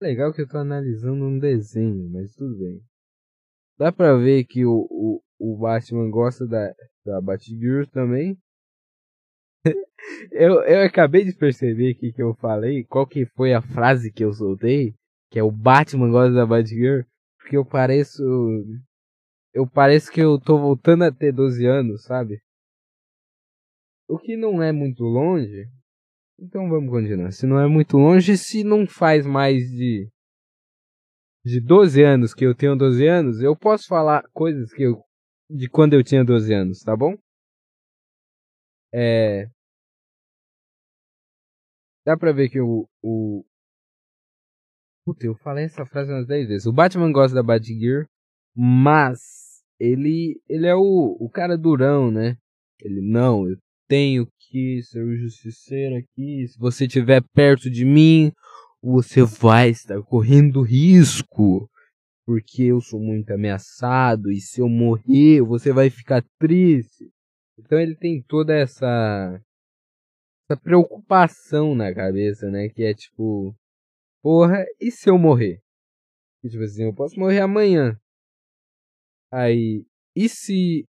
[0.00, 2.82] Legal que eu tô analisando um desenho, mas tudo bem.
[3.78, 8.38] Dá pra ver que o, o, o Batman gosta da, da Batgirl também.
[10.32, 14.24] eu, eu acabei de perceber aqui que eu falei, qual que foi a frase que
[14.24, 14.94] eu soltei,
[15.30, 17.04] que é o Batman gosta da Batgirl,
[17.38, 18.22] porque eu pareço
[19.54, 22.40] eu pareço que eu tô voltando a ter 12 anos, sabe?
[24.08, 25.68] O que não é muito longe.
[26.40, 27.30] Então vamos continuar.
[27.32, 30.08] Se não é muito longe, se não faz mais de
[31.44, 35.02] de 12 anos que eu tenho 12 anos, eu posso falar coisas que eu
[35.56, 37.16] de quando eu tinha 12 anos, tá bom?
[38.92, 39.48] É
[42.04, 43.44] Dá pra ver que o, o...
[45.04, 46.66] Puta, eu falei essa frase umas 10 vezes.
[46.66, 48.06] O Batman gosta da Batgear,
[48.54, 49.20] mas
[49.78, 52.36] ele, ele é o, o cara durão, né?
[52.80, 53.56] Ele, não, eu
[53.88, 56.46] tenho que ser o justiceiro aqui.
[56.48, 58.32] Se você estiver perto de mim,
[58.82, 61.68] você vai estar correndo risco.
[62.24, 64.30] Porque eu sou muito ameaçado.
[64.30, 67.10] E se eu morrer, você vai ficar triste.
[67.58, 69.40] Então ele tem toda essa,
[70.48, 72.68] essa preocupação na cabeça, né?
[72.68, 73.54] Que é tipo,
[74.22, 75.60] porra, e se eu morrer?
[76.42, 77.98] E, tipo assim, eu posso morrer amanhã.
[79.30, 80.86] Aí, e se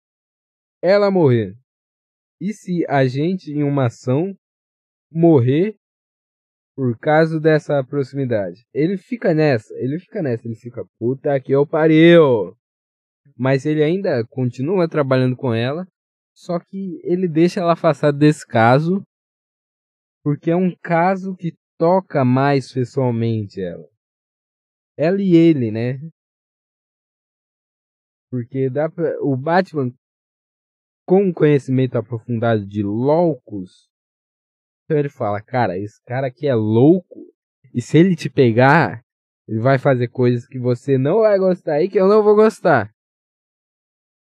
[0.83, 1.57] ela morrer?
[2.41, 4.37] E se a gente em uma ação
[5.11, 5.78] morrer
[6.79, 8.65] por causa dessa proximidade?
[8.73, 12.57] Ele fica nessa, ele fica nessa, ele fica puta que eu pariu.
[13.37, 15.89] Mas ele ainda continua trabalhando com ela,
[16.33, 19.03] só que ele deixa ela afastada desse caso
[20.23, 23.89] porque é um caso que toca mais pessoalmente ela.
[24.97, 25.99] Ela e ele, né?
[28.31, 29.93] Porque dá pra, o Batman,
[31.05, 33.89] com conhecimento aprofundado de loucos,
[34.89, 37.31] então ele fala, cara, esse cara aqui é louco,
[37.75, 39.05] e se ele te pegar,
[39.47, 42.91] ele vai fazer coisas que você não vai gostar e que eu não vou gostar.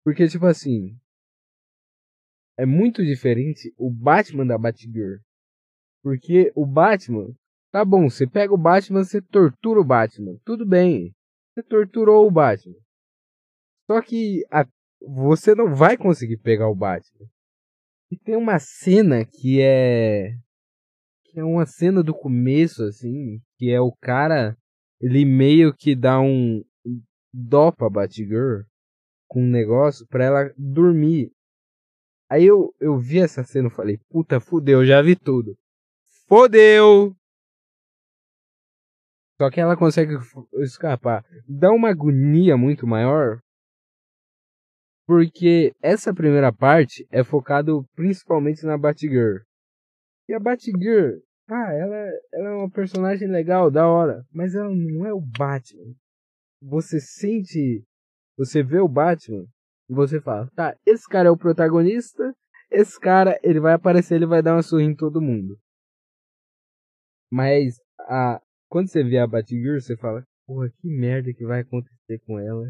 [0.05, 0.97] Porque, tipo assim,
[2.57, 5.17] é muito diferente o Batman da Batgirl.
[6.01, 7.35] Porque o Batman,
[7.69, 11.13] tá bom, você pega o Batman, você tortura o Batman, tudo bem.
[11.53, 12.79] Você torturou o Batman.
[13.91, 14.65] Só que a,
[15.01, 17.27] você não vai conseguir pegar o Batman.
[18.11, 20.37] E tem uma cena que é.
[21.35, 23.41] É uma cena do começo, assim.
[23.57, 24.57] Que é o cara.
[24.99, 26.63] Ele meio que dá um.
[27.33, 28.63] Dó pra Batgirl.
[29.27, 31.31] Com um negócio pra ela dormir.
[32.29, 35.55] Aí eu, eu vi essa cena e falei: Puta, fudeu, já vi tudo.
[36.27, 37.15] Fodeu!
[39.39, 40.17] Só que ela consegue
[40.63, 41.25] escapar.
[41.47, 43.39] Dá uma agonia muito maior
[45.05, 49.43] porque essa primeira parte é focado principalmente na Batgirl.
[50.27, 51.95] E a Batgirl, ah, ela,
[52.33, 55.93] ela é uma personagem legal, da hora, mas ela não é o Batman.
[56.61, 57.83] Você sente,
[58.37, 59.45] você vê o Batman
[59.89, 62.35] e você fala, tá, esse cara é o protagonista,
[62.71, 65.57] esse cara, ele vai aparecer, ele vai dar uma sorrinha em todo mundo.
[67.31, 72.19] Mas a, quando você vê a Batgirl, você fala, porra, que merda que vai acontecer
[72.25, 72.65] com ela.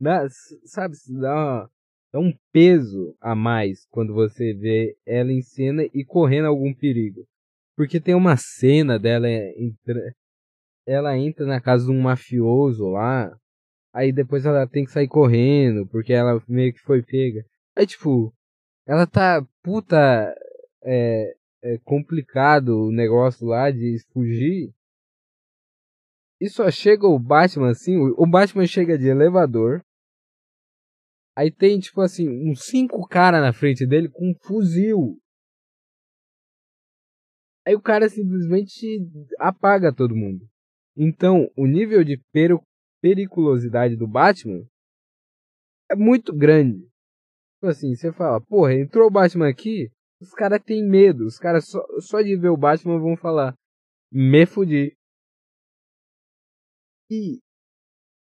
[0.00, 0.26] Dá,
[0.64, 1.70] sabe, dá uma,
[2.12, 7.26] dá um peso a mais quando você vê ela em cena e correndo algum perigo.
[7.76, 10.14] Porque tem uma cena dela entra,
[10.86, 13.36] ela entra na casa de um mafioso lá,
[13.92, 17.44] aí depois ela tem que sair correndo, porque ela meio que foi pega.
[17.76, 18.32] Aí tipo,
[18.86, 20.34] ela tá puta
[20.84, 24.72] é, é complicado o negócio lá de fugir.
[26.40, 29.82] E só chega o Batman assim, o Batman chega de elevador.
[31.36, 35.18] Aí tem tipo assim, uns cinco caras na frente dele com um fuzil.
[37.66, 39.00] Aí o cara simplesmente
[39.38, 40.46] apaga todo mundo.
[40.96, 42.20] Então, o nível de
[43.00, 44.64] periculosidade do Batman
[45.90, 46.80] é muito grande.
[47.54, 49.90] Tipo assim, você fala, porra, entrou o Batman aqui,
[50.20, 51.24] os caras têm medo.
[51.24, 53.54] Os caras só, só de ver o Batman vão falar,
[54.12, 54.96] me fudi.
[57.10, 57.38] E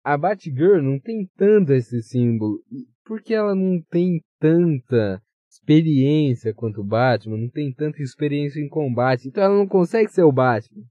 [0.04, 2.64] a Batgirl não tem tanto esse símbolo.
[3.06, 5.22] Porque ela não tem tanta
[5.64, 9.28] experiência quanto o Batman, não tem tanta experiência em combate.
[9.28, 10.84] Então ela não consegue ser o Batman.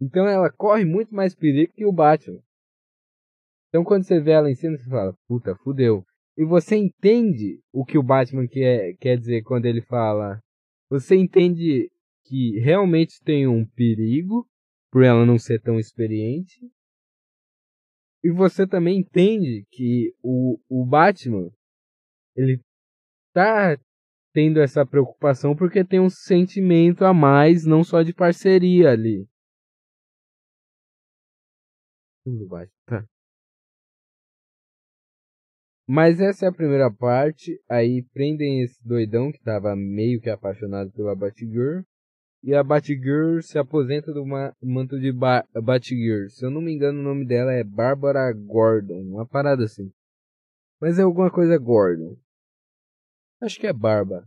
[0.00, 2.42] Então ela corre muito mais perigo que o Batman.
[3.68, 6.04] Então quando você vê ela em cena, você fala, puta, fudeu.
[6.36, 10.40] E você entende o que o Batman quer, quer dizer quando ele fala.
[10.90, 11.90] Você entende
[12.24, 14.46] que realmente tem um perigo
[14.90, 16.60] por ela não ser tão experiente.
[18.24, 21.50] E você também entende que o, o Batman
[22.34, 22.60] ele
[23.32, 23.78] tá
[24.34, 29.26] tendo essa preocupação porque tem um sentimento a mais, não só de parceria ali.
[32.84, 33.06] Tá.
[35.86, 37.60] Mas essa é a primeira parte.
[37.70, 41.82] Aí prendem esse doidão que tava meio que apaixonado pela Batgirl.
[42.42, 44.24] E a Batgirl se aposenta do
[44.62, 46.28] manto de ba Batgirl.
[46.30, 49.00] Se eu não me engano, o nome dela é Bárbara Gordon.
[49.02, 49.92] Uma parada assim.
[50.80, 52.16] Mas é alguma coisa Gordon.
[53.44, 54.26] Acho que é Barba.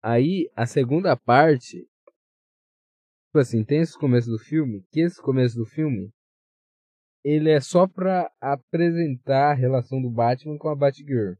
[0.00, 1.84] Aí, a segunda parte.
[3.26, 4.84] Tipo assim, tem esse começo do filme.
[4.92, 6.12] Que esse começo do filme.
[7.24, 11.34] Ele é só pra apresentar a relação do Batman com a Batgirl.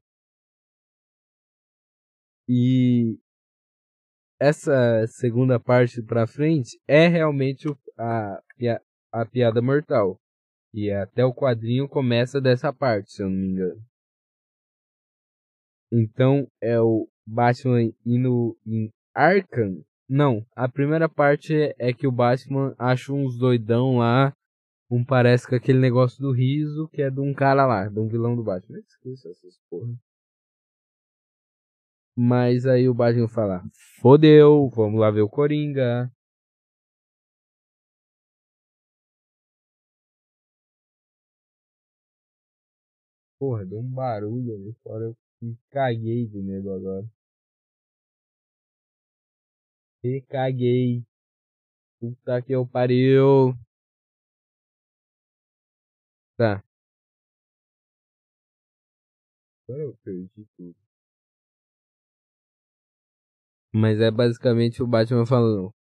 [2.49, 3.17] E
[4.41, 8.43] essa segunda parte pra frente é realmente a,
[9.13, 10.21] a piada mortal.
[10.75, 13.88] E até o quadrinho começa dessa parte, se eu não me engano.
[15.91, 19.83] Então é o Batman indo em Arkham.
[20.09, 24.33] Não, a primeira parte é que o Batman acha uns doidão lá.
[24.91, 28.09] Um parece com aquele negócio do riso, que é de um cara lá, de um
[28.09, 28.79] vilão do Batman.
[28.79, 29.95] Esqueça essas porra.
[32.17, 33.63] Mas aí o Batman fala:
[34.01, 36.11] Fodeu, vamos lá ver o Coringa.
[43.39, 45.05] Porra, deu um barulho ali fora.
[45.05, 47.07] Eu me caguei de medo agora.
[50.03, 51.05] Me caguei.
[52.01, 53.55] Puta que eu pariu.
[56.37, 56.63] Tá.
[59.69, 60.77] Agora eu perdi tudo.
[63.73, 65.75] Mas é basicamente o Batman falando.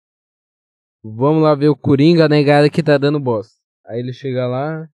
[1.03, 3.61] Vamos lá ver o Coringa negada que tá dando bosta.
[3.85, 4.89] Aí ele chega lá,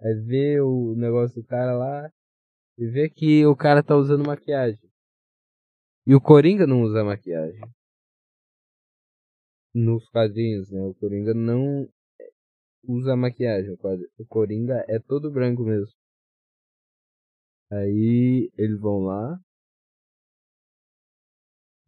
[0.00, 2.10] aí vê o negócio do cara lá,
[2.78, 4.80] e vê que o cara tá usando maquiagem.
[6.06, 7.60] E o Coringa não usa maquiagem.
[9.74, 10.80] Nos quadrinhos, né?
[10.82, 11.88] O Coringa não
[12.84, 13.76] usa maquiagem.
[14.18, 15.94] O Coringa é todo branco mesmo.
[17.70, 19.40] Aí eles vão lá.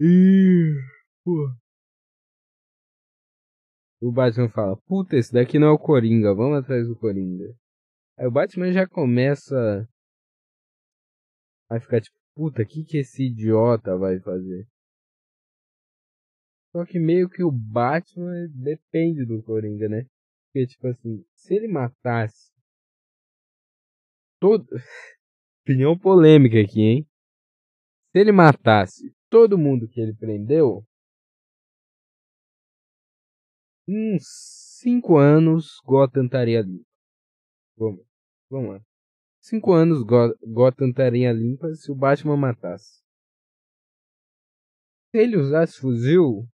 [0.01, 0.75] E.
[1.25, 1.51] Pô.
[4.01, 7.55] O Batman fala: Puta, esse daqui não é o Coringa, vamos atrás do Coringa.
[8.17, 9.89] Aí o Batman já começa
[11.75, 14.65] Vai ficar tipo, puta, o que, que esse idiota vai fazer?
[16.71, 20.07] Só que meio que o Batman depende do Coringa, né?
[20.47, 22.53] Porque, tipo assim, se ele matasse
[24.39, 24.65] todo.
[25.67, 27.09] Opinião polêmica aqui, hein?
[28.13, 30.87] Se ele matasse todo mundo que ele prendeu,
[33.89, 34.23] uns
[34.81, 36.87] 5 anos Gotham estaria limpo.
[37.77, 38.07] Vamos,
[38.49, 38.94] vamos lá.
[39.45, 43.03] Cinco anos Gotham estaria limpa se o Batman matasse.
[45.11, 46.49] Se ele usasse fuzil,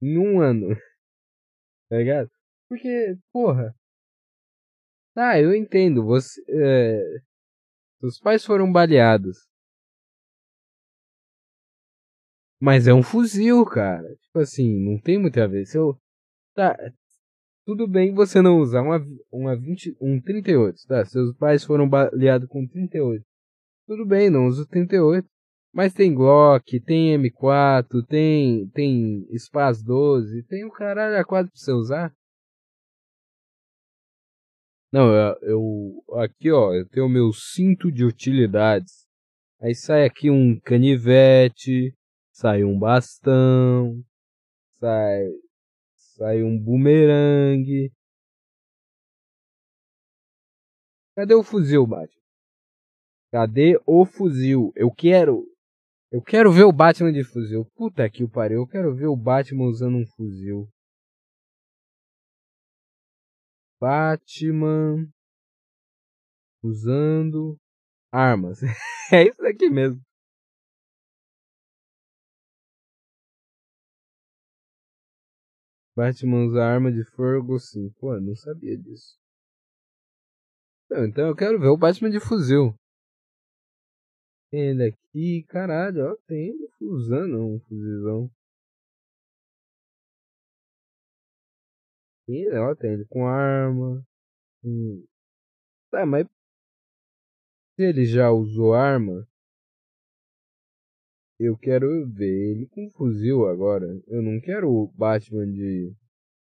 [0.00, 0.68] em um ano.
[1.90, 2.30] Tá ligado?
[2.68, 3.74] Porque, porra.
[5.16, 6.04] Ah, eu entendo.
[6.04, 6.40] Você.
[6.48, 7.20] É,
[8.02, 9.36] os pais foram baleados.
[12.60, 14.16] Mas é um fuzil, cara.
[14.16, 15.66] Tipo assim, não tem muito a ver.
[15.66, 16.00] Se eu.
[16.54, 16.76] Tá,
[17.64, 21.04] tudo bem você não usar uma, uma 20, um 38, tá?
[21.04, 23.24] Seus pais foram baleados com 38.
[23.86, 25.26] Tudo bem, não uso 38.
[25.72, 31.58] Mas tem Glock, tem M4, tem, tem Spaz 12, tem o caralho a 4 pra
[31.58, 32.14] você usar.
[34.92, 39.04] Não, eu, eu, aqui ó, eu tenho o meu cinto de utilidades.
[39.60, 41.92] Aí sai aqui um canivete,
[42.32, 44.00] sai um bastão,
[44.78, 45.26] sai,
[46.16, 47.92] sai um bumerangue.
[51.16, 52.22] Cadê o fuzil, Batman?
[53.32, 54.72] Cadê o fuzil?
[54.76, 55.46] Eu quero
[56.14, 57.64] eu quero ver o Batman de fuzil.
[57.74, 58.60] Puta que pariu.
[58.60, 60.68] Eu quero ver o Batman usando um fuzil.
[63.80, 65.08] Batman
[66.62, 67.56] usando
[68.12, 68.60] armas.
[69.12, 70.00] é isso aqui mesmo.
[75.96, 77.90] Batman usa arma de fogo sim.
[77.98, 79.16] Pô, não sabia disso.
[80.90, 82.74] Então eu quero ver o Batman de fuzil.
[84.50, 88.30] Tem ele aqui, caralho, ó, tem ele usando um fuzilzão.
[92.28, 94.06] E, ó, tem ele com arma.
[94.64, 95.04] Hum.
[95.90, 96.26] Tá, mas
[97.76, 99.26] se ele já usou arma,
[101.38, 103.86] eu quero ver ele com fuzil agora.
[104.06, 105.94] Eu não quero o Batman de.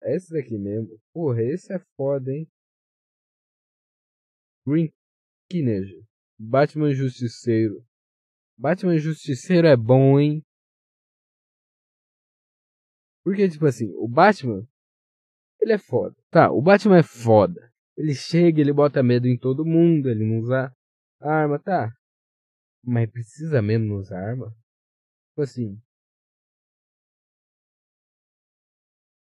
[0.04, 0.98] Esse daqui mesmo.
[1.14, 2.48] Porra, esse é foda, hein?
[4.66, 4.92] Green
[5.50, 6.06] Kinege.
[6.40, 7.84] Batman Justiceiro.
[8.58, 10.44] Batman Justiceiro é bom, hein?
[13.24, 14.66] Porque, tipo assim, o Batman,
[15.60, 16.16] ele é foda.
[16.32, 17.72] Tá, o Batman é foda.
[17.98, 20.72] Ele chega, ele bota medo em todo mundo, ele não usa
[21.20, 21.92] arma, tá.
[22.84, 24.56] Mas precisa mesmo usar arma?
[25.38, 25.80] Tipo assim.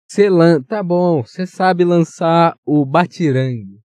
[0.09, 0.63] Você lan...
[0.63, 3.83] Tá bom, você sabe lançar o Batirangue.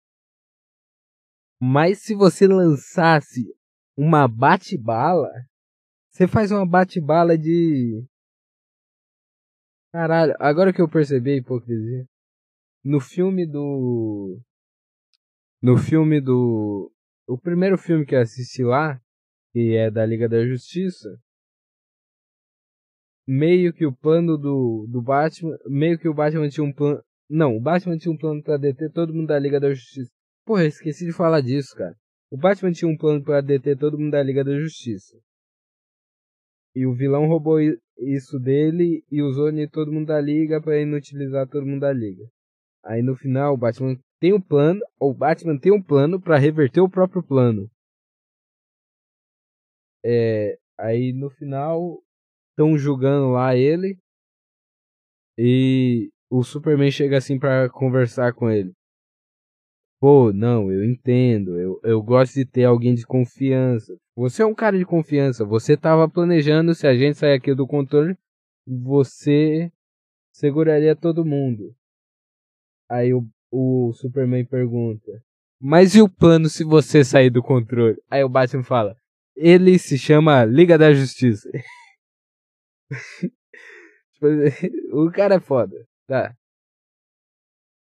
[1.57, 3.45] Mas se você lançasse
[3.95, 5.29] uma bate-bala.
[6.11, 8.05] Você faz uma bate-bala de.
[9.93, 12.05] Caralho, agora que eu percebi a hipocrisia.
[12.83, 14.37] No filme do.
[15.61, 16.91] No filme do.
[17.25, 19.01] O primeiro filme que eu assisti lá,
[19.53, 21.17] que é da Liga da Justiça.
[23.27, 25.57] Meio que o plano do, do Batman.
[25.65, 27.03] Meio que o Batman tinha um plano.
[27.29, 30.11] Não, o Batman tinha um plano pra deter todo mundo da Liga da Justiça.
[30.45, 31.93] Porra, esqueci de falar disso, cara.
[32.31, 35.17] O Batman tinha um plano para deter todo mundo da Liga da Justiça.
[36.73, 37.59] E o vilão roubou
[37.97, 42.23] isso dele e usou em todo mundo da Liga para inutilizar todo mundo da Liga.
[42.83, 46.37] Aí no final o Batman tem um plano, ou o Batman tem um plano para
[46.37, 47.69] reverter o próprio plano.
[50.05, 52.01] É, aí no final
[52.57, 53.99] estão julgando lá ele
[55.37, 58.73] e o Superman chega assim para conversar com ele.
[59.99, 61.59] Pô, não, eu entendo.
[61.59, 63.95] Eu, eu gosto de ter alguém de confiança.
[64.15, 65.45] Você é um cara de confiança.
[65.45, 68.17] Você tava planejando, se a gente sair aqui do controle,
[68.65, 69.71] você
[70.33, 71.75] seguraria todo mundo.
[72.89, 75.11] Aí o, o Superman pergunta:
[75.59, 77.97] Mas e o plano se você sair do controle?
[78.09, 78.95] Aí o Batman fala:
[79.35, 81.49] Ele se chama Liga da Justiça.
[84.17, 84.27] Tipo,
[84.97, 85.75] o cara é foda.
[86.07, 86.35] Tá.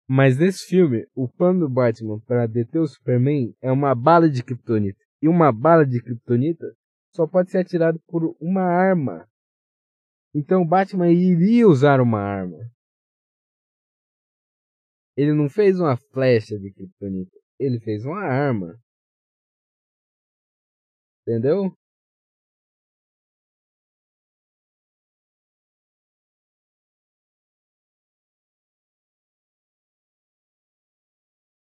[0.07, 4.43] Mas nesse filme, o plano do Batman para deter o Superman é uma bala de
[4.43, 4.99] kryptonita.
[5.21, 6.65] E uma bala de kryptonita
[7.15, 9.27] só pode ser atirada por uma arma.
[10.33, 12.57] Então o Batman iria usar uma arma.
[15.15, 18.79] Ele não fez uma flecha de kryptonita, ele fez uma arma.
[21.21, 21.75] Entendeu?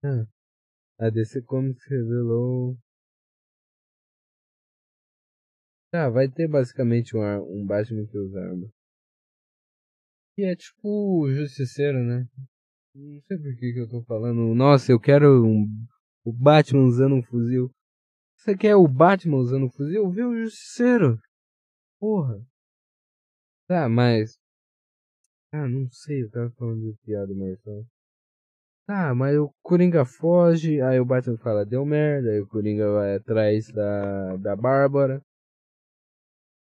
[0.02, 0.26] Ah,
[0.98, 2.78] a DC Comics revelou.
[5.92, 8.72] Tá, vai ter basicamente um, um Batman que usa arma.
[10.38, 12.26] E é tipo o Justiceiro, né?
[12.96, 14.56] Não sei por que, que eu tô falando.
[14.56, 15.68] Nossa, eu quero um,
[16.24, 17.70] o Batman usando um fuzil.
[18.38, 20.10] Você quer o Batman usando um fuzil?
[20.12, 21.20] Vê o Justiceiro.
[22.00, 22.42] Porra.
[23.68, 24.40] Tá, mas.
[25.52, 27.86] Ah, não sei, eu tava falando de piada, Marcelo.
[28.90, 33.18] Tá, mas o Coringa foge, aí o Batman fala, deu merda, aí o Coringa vai
[33.18, 35.24] atrás da, da Bárbara.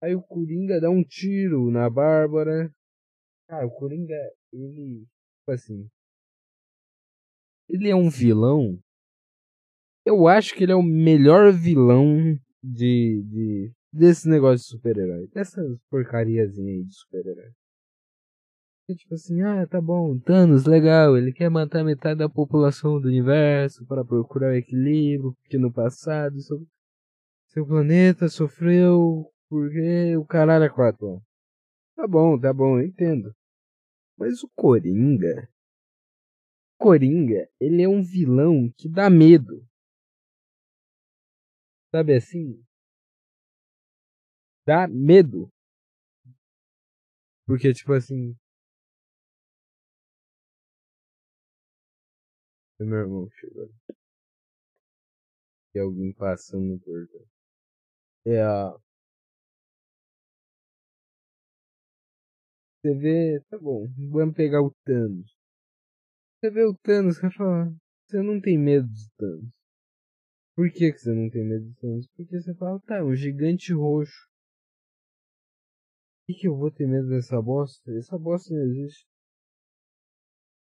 [0.02, 2.70] Aí o Coringa dá um tiro na Bárbara.
[3.48, 4.14] Cara, o Coringa,
[4.52, 5.06] ele,
[5.38, 5.88] tipo assim,
[7.66, 8.78] ele é um vilão.
[10.04, 15.28] Eu acho que ele é o melhor vilão de, de desse negócio de super-herói.
[15.28, 17.52] Dessas porcariazinhas aí de super-herói
[18.94, 23.84] tipo assim, ah, tá bom, Thanos, legal, ele quer matar metade da população do universo
[23.86, 26.66] para procurar o equilíbrio, porque no passado isso...
[27.48, 31.22] seu planeta sofreu porque o caralho é quatro.
[31.94, 33.34] Tá bom, tá bom, eu entendo.
[34.16, 35.48] Mas o Coringa.
[36.78, 39.66] Coringa, ele é um vilão que dá medo.
[41.90, 42.64] Sabe assim?
[44.66, 45.50] Dá medo.
[47.46, 48.34] Porque, tipo assim.
[52.84, 53.68] Meu irmão chegou.
[55.74, 57.24] E alguém passando no portão.
[58.26, 58.76] É a.
[62.80, 63.40] Você vê.
[63.48, 65.36] Tá bom, vamos pegar o Thanos.
[66.40, 67.74] Você vê o Thanos, você fala.
[68.08, 69.52] Você não tem medo do Thanos.
[70.54, 72.06] Por que, que você não tem medo do Thanos?
[72.16, 74.28] Porque você fala, tá, é um gigante roxo.
[76.26, 77.90] Por que, que eu vou ter medo dessa bosta?
[77.96, 79.06] Essa bosta não existe.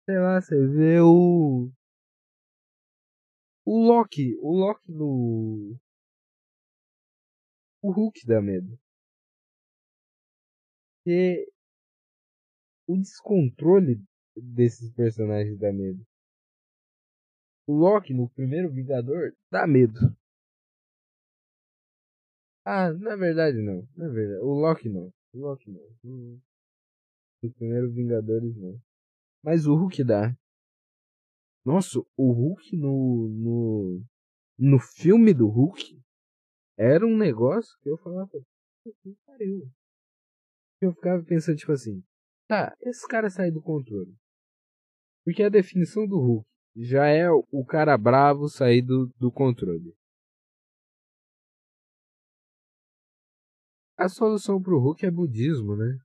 [0.05, 1.71] Sei lá, você vê o.
[3.73, 4.37] O Loki.
[4.41, 5.79] O Loki no.
[7.81, 8.77] O Hulk dá medo.
[11.07, 11.49] E
[12.89, 14.03] o descontrole
[14.37, 16.05] desses personagens dá medo.
[17.69, 20.01] O Loki no primeiro Vingador dá medo.
[22.65, 23.89] Ah, na verdade não.
[23.97, 25.13] Na verdade, o Loki não.
[25.33, 25.97] O Loki não.
[26.05, 26.41] Hum.
[27.41, 28.83] No primeiro Vingadores não.
[29.45, 30.37] Mas o Hulk dá.
[31.65, 34.05] Nossa, o Hulk no, no,
[34.59, 36.01] no filme do Hulk
[36.79, 38.31] era um negócio que eu falava,
[39.03, 39.71] que pariu.
[40.81, 42.03] Eu ficava pensando, tipo assim,
[42.49, 44.17] tá, esse cara sai do controle.
[45.25, 49.95] Porque a definição do Hulk já é o cara bravo sair do, do controle.
[53.99, 55.99] A solução pro Hulk é budismo, né?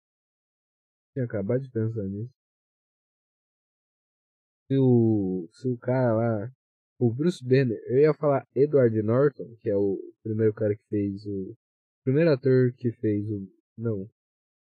[1.14, 2.34] Tinha acabado de pensar nisso.
[4.68, 6.52] Se o, se o cara lá.
[6.98, 11.26] O Bruce Banner, eu ia falar Edward Norton, que é o primeiro cara que fez
[11.26, 11.56] o.
[12.04, 13.48] Primeiro ator que fez o.
[13.78, 14.10] Não.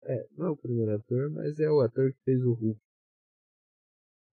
[0.05, 2.81] É, não é o primeiro ator, mas é o ator que fez o Hulk.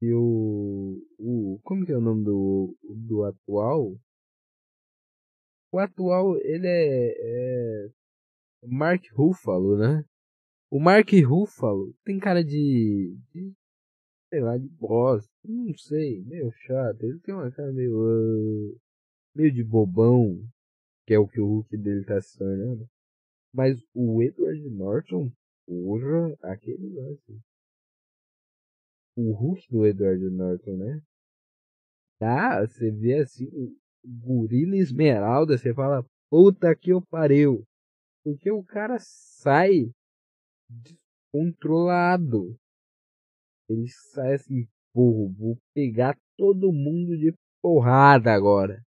[0.02, 1.02] E o.
[1.18, 3.98] o como que é o nome do, do atual?
[5.72, 7.90] O atual, ele é, é
[8.64, 10.06] Mark Ruffalo, né?
[10.70, 13.54] O Mark Ruffalo tem cara de, de
[14.36, 17.02] sei lá, de bosta, não sei, meio chato.
[17.04, 18.78] Ele tem uma cara meio uh,
[19.34, 20.46] meio de bobão,
[21.08, 22.86] que é o que o Hulk dele tá se tornando.
[23.54, 25.32] Mas o Edward Norton,
[25.66, 27.40] porra, aquele lance.
[29.16, 31.02] O Hulk do Edward Norton, né?
[32.20, 33.74] Tá, você vê assim, o
[34.06, 37.64] gorila esmeralda, você fala, puta que eu pariu.
[38.22, 39.90] Porque o cara sai
[40.70, 42.58] descontrolado.
[43.68, 48.84] Ele sai assim, porra, vou pegar todo mundo de porrada agora.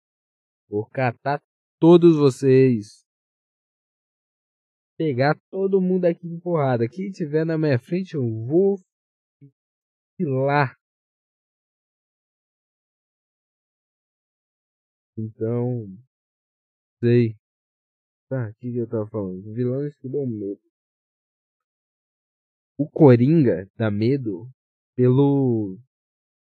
[0.68, 1.42] Vou catar
[1.78, 3.04] todos vocês.
[4.96, 6.88] Pegar todo mundo aqui de porrada.
[6.88, 8.78] Quem tiver na minha frente, eu vou
[10.18, 10.74] lá.
[15.18, 15.86] Então,
[17.00, 17.36] sei.
[18.28, 19.52] Tá, o que, que eu tava falando?
[19.52, 20.60] Vilões que dão medo.
[22.78, 24.50] O Coringa dá medo
[25.02, 25.78] pelo.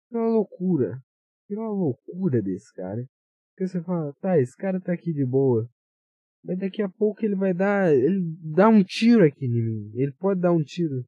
[0.10, 1.04] pela loucura.
[1.48, 3.06] Pela loucura desse cara.
[3.52, 5.70] Porque você fala, tá, esse cara tá aqui de boa.
[6.44, 7.94] Mas daqui a pouco ele vai dar.
[7.94, 9.92] Ele dá um tiro aqui em mim.
[9.94, 11.06] Ele pode dar um tiro.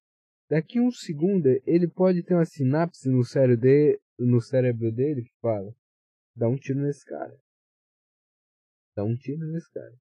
[0.49, 5.33] Daqui um segundo ele pode ter uma sinapse no cérebro dele, no cérebro dele que
[5.41, 5.73] fala:
[6.35, 7.37] dá um tiro nesse cara.
[8.95, 9.93] Dá um tiro nesse cara.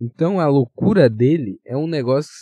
[0.00, 2.32] Então a loucura dele é um negócio.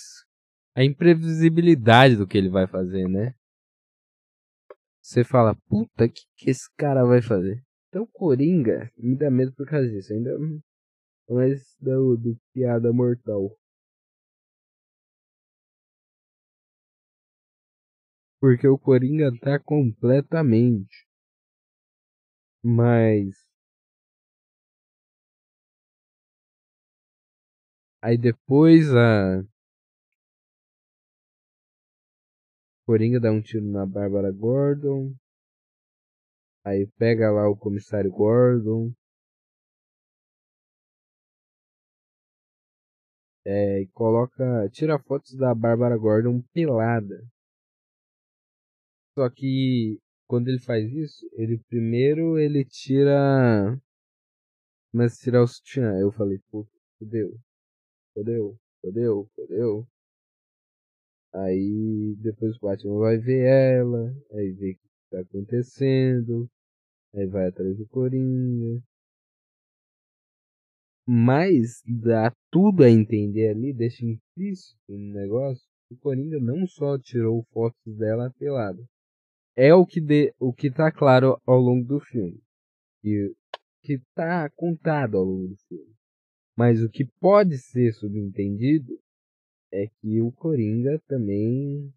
[0.75, 3.35] A imprevisibilidade do que ele vai fazer, né?
[5.09, 7.65] Você fala, puta, o que, que esse cara vai fazer?
[7.89, 10.13] Então Coringa me dá medo por causa disso.
[10.13, 10.37] Ainda
[11.31, 13.57] mais do, do piada mortal.
[18.39, 21.09] Porque o Coringa tá completamente.
[22.63, 23.35] Mas
[28.03, 29.43] Aí depois a
[32.89, 35.15] Coringa dá um tiro na Bárbara Gordon.
[36.65, 38.95] Aí pega lá o comissário Gordon.
[43.45, 44.43] É, e coloca.
[44.71, 47.23] Tira fotos da Bárbara Gordon pelada.
[49.15, 53.79] Só que quando ele faz isso, ele primeiro ele tira.
[54.91, 55.93] Mas tirar o sutiã.
[56.01, 57.39] Eu falei, puta, fudeu
[58.15, 59.87] fodeu, fodeu, fodeu.
[61.33, 66.49] Aí depois o Batman vai ver ela, aí vê o que tá acontecendo,
[67.15, 68.83] aí vai atrás do Coringa.
[71.07, 75.67] Mas dá tudo a entender ali, deixa implícito no negócio.
[75.91, 78.83] O Coringa não só tirou fotos dela pelada.
[79.57, 82.39] É o que, de, o que tá claro ao longo do filme.
[83.03, 83.35] E
[83.83, 85.95] que tá contado ao longo do filme.
[86.55, 88.99] Mas o que pode ser subentendido
[89.73, 91.93] é que o Coringa também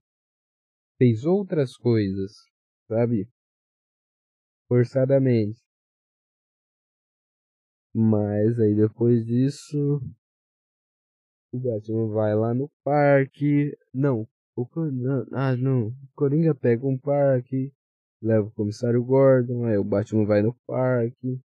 [0.98, 2.32] fez outras coisas,
[2.88, 3.28] sabe?
[4.68, 5.60] Forçadamente.
[7.94, 10.02] Mas aí depois disso,
[11.52, 13.78] o Batman vai lá no parque.
[13.94, 17.74] Não, o Coringa, ah não, o Coringa pega um parque,
[18.22, 21.42] leva o comissário Gordon, aí o Batman vai no parque.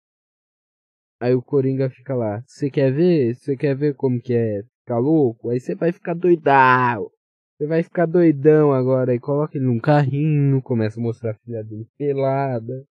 [1.20, 3.34] Aí o Coringa fica lá, você quer ver?
[3.34, 5.49] Você quer ver como que é ficar louco?
[5.49, 7.11] Aí você vai ficar doidão.
[7.57, 9.14] Você vai ficar doidão agora.
[9.14, 12.87] e coloca ele num carrinho, começa a mostrar a filha dele pelada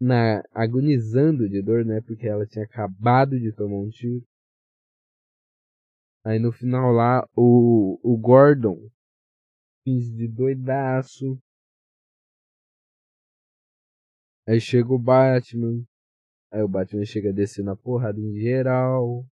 [0.00, 2.00] na agonizando de dor, né?
[2.00, 4.24] Porque ela tinha acabado de tomar um tiro.
[6.24, 8.88] Aí no final lá, o, o Gordon
[9.82, 11.38] finge de doidaço.
[14.46, 15.82] Aí chega o Batman.
[16.52, 19.26] Aí o Batman chega descendo a porrada em geral.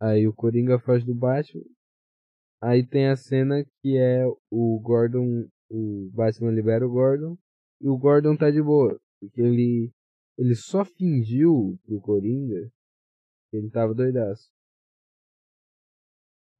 [0.00, 1.62] Aí o Coringa faz do Batman.
[2.62, 5.48] Aí tem a cena que é o Gordon.
[5.70, 7.36] O Batman libera o Gordon.
[7.80, 8.98] E o Gordon tá de boa.
[9.20, 9.90] Porque ele,
[10.38, 12.70] ele só fingiu pro Coringa
[13.50, 14.50] que ele tava doidaço.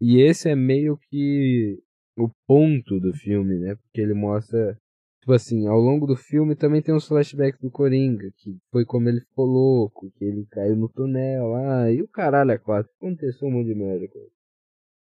[0.01, 1.79] E esse é meio que
[2.19, 3.75] o ponto do filme, né?
[3.77, 4.79] Porque ele mostra.
[5.21, 9.09] Tipo assim, ao longo do filme também tem uns flashbacks do Coringa, que foi como
[9.09, 12.91] ele ficou louco, que ele caiu no túnel lá, e o caralho é quatro.
[12.97, 14.33] Aconteceu um monte de merda com ele.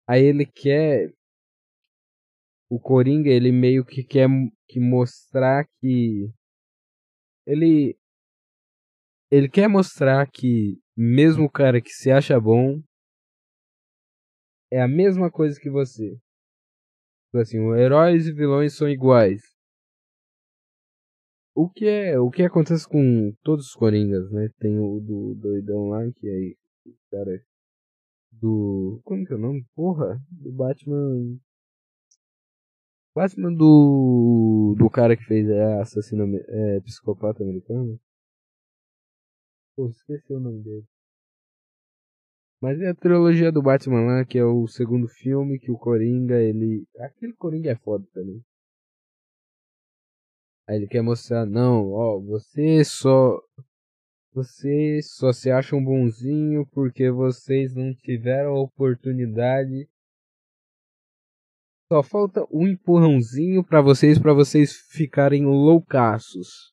[0.09, 1.13] Aí ele quer
[2.69, 4.29] o Coringa, ele meio que quer
[4.69, 6.29] que mostrar que
[7.47, 7.97] ele
[9.31, 12.83] ele quer mostrar que mesmo o cara que se acha bom
[14.73, 16.17] é a mesma coisa que você.
[17.27, 19.41] Tipo assim, heróis e vilões são iguais.
[21.63, 24.49] O que é, o que acontece com todos os coringas, né?
[24.59, 26.57] Tem o do doidão lá que aí,
[27.11, 27.45] cara
[28.33, 29.67] do como que é o nome?
[29.75, 31.39] Porra, do Batman
[33.15, 34.75] Batman do.
[34.79, 38.01] do cara que fez é, assassino é, psicopata americano.
[39.77, 40.87] Pô, esqueci o nome dele.
[42.63, 46.41] Mas é a trilogia do Batman lá, que é o segundo filme que o Coringa,
[46.41, 46.87] ele.
[47.01, 48.43] Aquele Coringa é foda também.
[50.71, 53.43] Aí ele quer mostrar, não, ó, você só.
[54.33, 59.89] Vocês só se acham bonzinho porque vocês não tiveram a oportunidade
[61.93, 66.73] só falta um empurrãozinho para vocês, para vocês ficarem loucaços.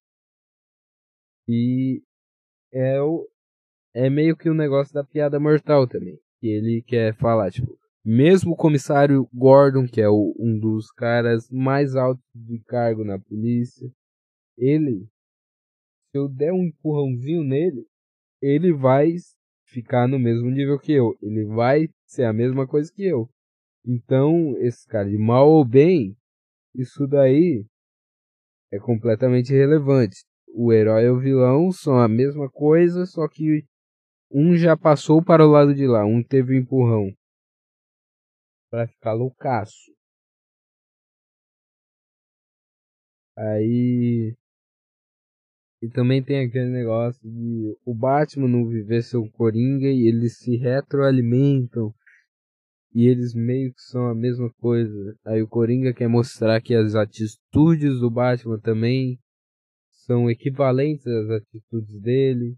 [1.47, 2.03] E
[2.71, 3.27] é o
[3.95, 7.75] é meio que o um negócio da piada mortal também, que ele quer falar, tipo,
[8.09, 13.19] mesmo o comissário Gordon, que é o, um dos caras mais altos de cargo na
[13.19, 13.91] polícia,
[14.57, 15.09] ele
[16.09, 17.85] se eu der um empurrãozinho nele,
[18.41, 19.13] ele vai
[19.65, 23.29] ficar no mesmo nível que eu, ele vai ser a mesma coisa que eu.
[23.85, 26.15] Então, esse cara, de mal ou bem,
[26.73, 27.65] isso daí
[28.71, 30.23] é completamente irrelevante.
[30.47, 33.65] O herói e o vilão são a mesma coisa, só que
[34.31, 37.13] um já passou para o lado de lá, um teve um empurrão
[38.69, 39.91] para ficar loucaço.
[43.35, 44.35] Aí
[45.81, 50.57] e também tem aquele negócio de o Batman não viver seu Coringa e eles se
[50.57, 51.93] retroalimentam
[52.93, 55.15] e eles meio que são a mesma coisa.
[55.23, 59.19] Aí o Coringa quer mostrar que as atitudes do Batman também
[59.91, 62.57] são equivalentes às atitudes dele.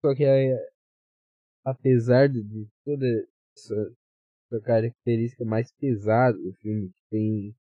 [0.00, 0.24] Só que
[1.64, 3.06] apesar de toda
[3.56, 7.56] essa característica mais pesada do filme, que tem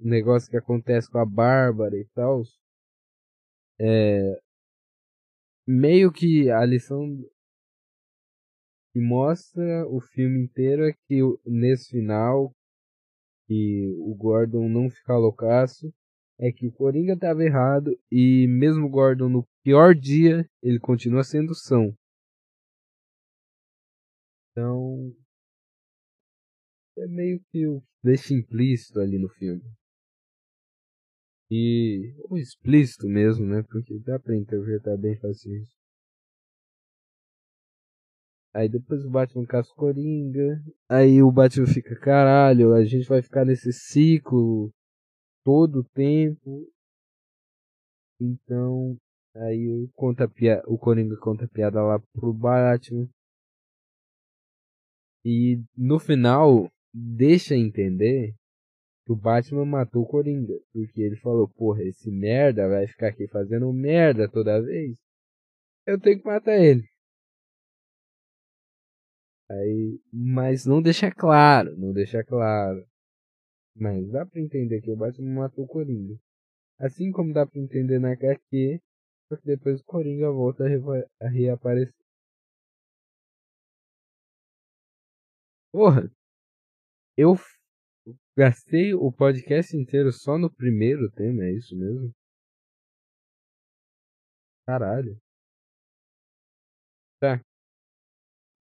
[0.00, 2.42] um negócio que acontece com a Bárbara e tal,
[3.78, 4.40] é,
[5.66, 7.16] meio que a lição
[8.92, 12.54] que mostra o filme inteiro é que nesse final
[13.46, 15.92] que o Gordon não fica loucaço
[16.38, 21.22] é que o Coringa estava errado e mesmo o Gordon no pior dia ele continua
[21.22, 21.94] sendo são.
[24.56, 25.12] Então
[26.96, 29.64] é meio que o deixa implícito ali no filme.
[31.50, 33.64] E ou explícito mesmo, né?
[33.64, 35.74] Porque dá pra interpretar bem fácil isso.
[38.54, 40.62] Aí depois o Batman caça o Coringa.
[40.88, 44.72] Aí o Batman fica, caralho, a gente vai ficar nesse ciclo
[45.44, 46.70] todo o tempo.
[48.20, 48.96] Então
[49.36, 50.30] Aí conta
[50.66, 53.08] o Coringa conta piada lá pro Batman.
[55.24, 58.34] E no final deixa entender
[59.04, 60.54] que o Batman matou o Coringa.
[60.72, 64.96] Porque ele falou, porra, esse merda vai ficar aqui fazendo merda toda vez.
[65.86, 66.84] Eu tenho que matar ele.
[69.50, 72.84] Aí, mas não deixa claro, não deixa claro.
[73.76, 76.18] Mas dá pra entender que o Batman matou o Coringa.
[76.78, 78.80] Assim como dá pra entender na HQ,
[79.28, 82.03] porque depois o Coringa volta a, a reaparecer.
[85.74, 86.08] Porra,
[87.16, 87.34] eu
[88.38, 92.14] gastei o podcast inteiro só no primeiro tema, é isso mesmo?
[94.64, 95.18] Caralho.
[97.18, 97.40] Tá.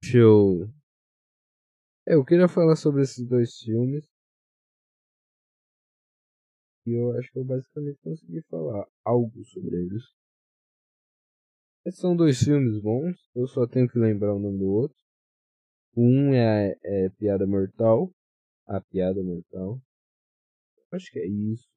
[0.01, 0.73] Deixa eu.
[2.07, 4.09] É, eu queria falar sobre esses dois filmes.
[6.87, 10.03] E eu acho que eu basicamente consegui falar algo sobre eles.
[11.85, 15.02] Esses são dois filmes bons, eu só tenho que lembrar o nome do outro.
[15.95, 18.11] Um é, é Piada Mortal.
[18.67, 19.79] A Piada Mortal.
[20.91, 21.69] Acho que é isso.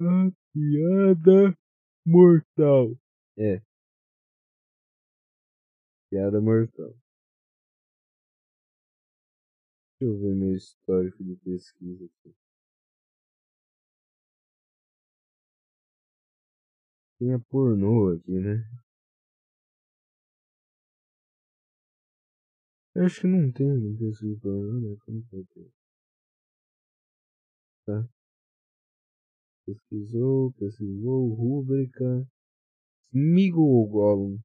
[0.00, 1.56] A Piada
[2.06, 2.96] Mortal.
[3.36, 3.60] É.
[6.10, 6.94] Piada Mortal.
[10.00, 12.34] Deixa eu ver meu histórico de pesquisa aqui.
[17.18, 18.64] Tem a pornô aqui, né?
[23.00, 24.94] Eu acho que não tem pesquisa de pornô, né?
[25.06, 25.70] Como vai ter?
[27.86, 28.06] Tá.
[29.64, 32.28] Pesquisou, pesquisou, rúbrica.
[33.10, 34.38] Smigo Gollum.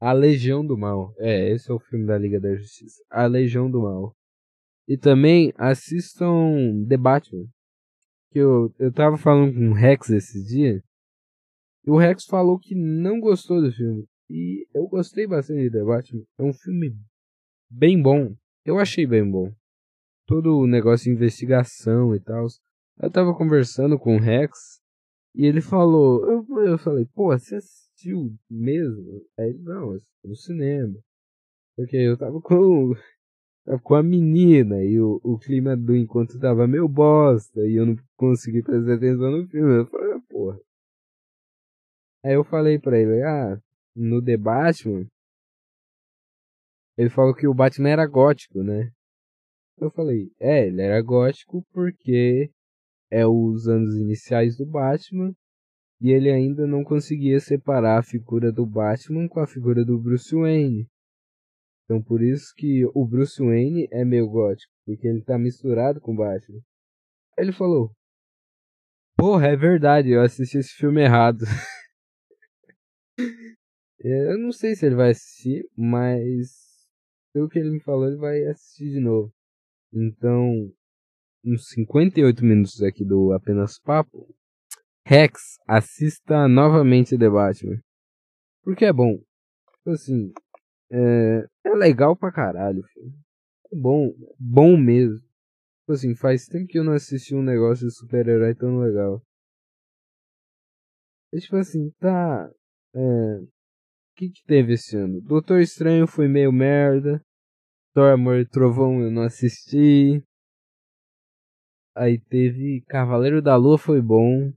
[0.00, 1.14] A Legião do Mal.
[1.16, 3.00] É, esse é o filme da Liga da Justiça.
[3.08, 4.16] A Legião do Mal.
[4.88, 7.46] E também assistam The Batman.
[8.32, 10.82] Que eu, eu tava falando com o Rex esses dias.
[11.86, 14.08] E o Rex falou que não gostou do filme.
[14.28, 16.24] E eu gostei bastante de The Batman.
[16.36, 16.98] É um filme
[17.72, 18.34] bem bom.
[18.64, 19.50] Eu achei bem bom.
[20.26, 22.46] Todo o negócio de investigação e tal.
[23.00, 24.80] Eu tava conversando com o Rex.
[25.34, 26.24] E ele falou.
[26.30, 29.22] Eu, eu falei, pô, você assistiu mesmo?
[29.38, 30.94] Aí ele, não, no cinema.
[31.76, 32.92] Porque eu tava com.
[33.64, 37.86] Tava com a menina e o, o clima do encontro tava meio bosta e eu
[37.86, 39.78] não consegui prestar atenção no filme.
[39.78, 40.60] Eu falei, ah, porra.
[42.24, 43.60] Aí eu falei pra ele, ah,
[43.94, 45.06] no Batman,
[46.96, 48.90] ele falou que o Batman era gótico, né?
[49.78, 52.50] Eu falei, é, ele era gótico porque
[53.10, 55.34] é os anos iniciais do Batman
[56.00, 60.34] e ele ainda não conseguia separar a figura do Batman com a figura do Bruce
[60.34, 60.86] Wayne.
[61.84, 66.12] Então por isso que o Bruce Wayne é meio gótico, porque ele tá misturado com
[66.12, 66.60] o Batman.
[67.38, 67.92] Ele falou:
[69.16, 71.44] Porra, é verdade, eu assisti esse filme errado.
[74.04, 76.71] Eu não sei se ele vai assistir, mas
[77.32, 79.32] pelo que ele me falou, ele vai assistir de novo.
[79.92, 80.72] Então,
[81.44, 84.34] uns 58 minutos aqui do Apenas Papo.
[85.04, 87.80] Rex, assista novamente The Batman.
[88.62, 89.18] Porque é bom.
[89.78, 90.32] Tipo assim,
[90.90, 93.12] é, é legal pra caralho, filho.
[93.72, 95.18] É bom, bom mesmo.
[95.18, 99.20] Tipo assim, faz tempo que eu não assisti um negócio de super-herói tão legal.
[101.34, 102.50] É tipo assim, tá.
[102.94, 103.40] É,
[104.14, 105.20] que, que teve esse ano?
[105.20, 107.24] Doutor Estranho foi meio merda.
[107.94, 110.22] Thor Amor e Trovão eu não assisti.
[111.94, 114.52] Aí teve Cavaleiro da Lua foi bom.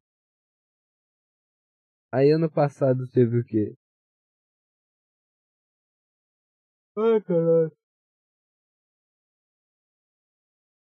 [2.11, 3.75] Aí ano passado teve o quê?
[6.97, 7.75] Ai caralho.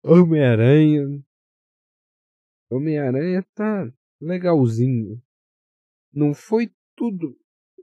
[0.02, 1.22] Homem-Aranha.
[2.70, 5.22] Homem-Aranha tá legalzinho.
[6.12, 7.38] Não foi tudo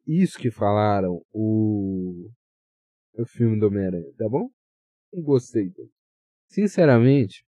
[0.08, 2.30] isso que falaram o,
[3.14, 4.49] o filme do Homem-Aranha, tá bom?
[5.14, 5.72] Não gostei.
[6.47, 7.45] Sinceramente,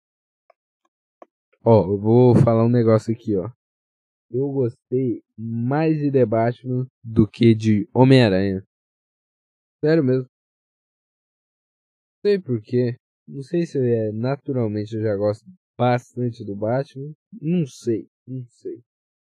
[1.66, 3.50] ó, eu vou falar um negócio aqui, ó.
[4.30, 8.64] Eu gostei mais de The Batman do que de Homem-Aranha.
[9.84, 10.30] Sério mesmo.
[12.24, 12.98] Não sei porquê.
[13.28, 15.46] Não sei se é naturalmente eu já gosto
[15.78, 17.14] bastante do Batman.
[17.42, 18.84] Não sei, não sei.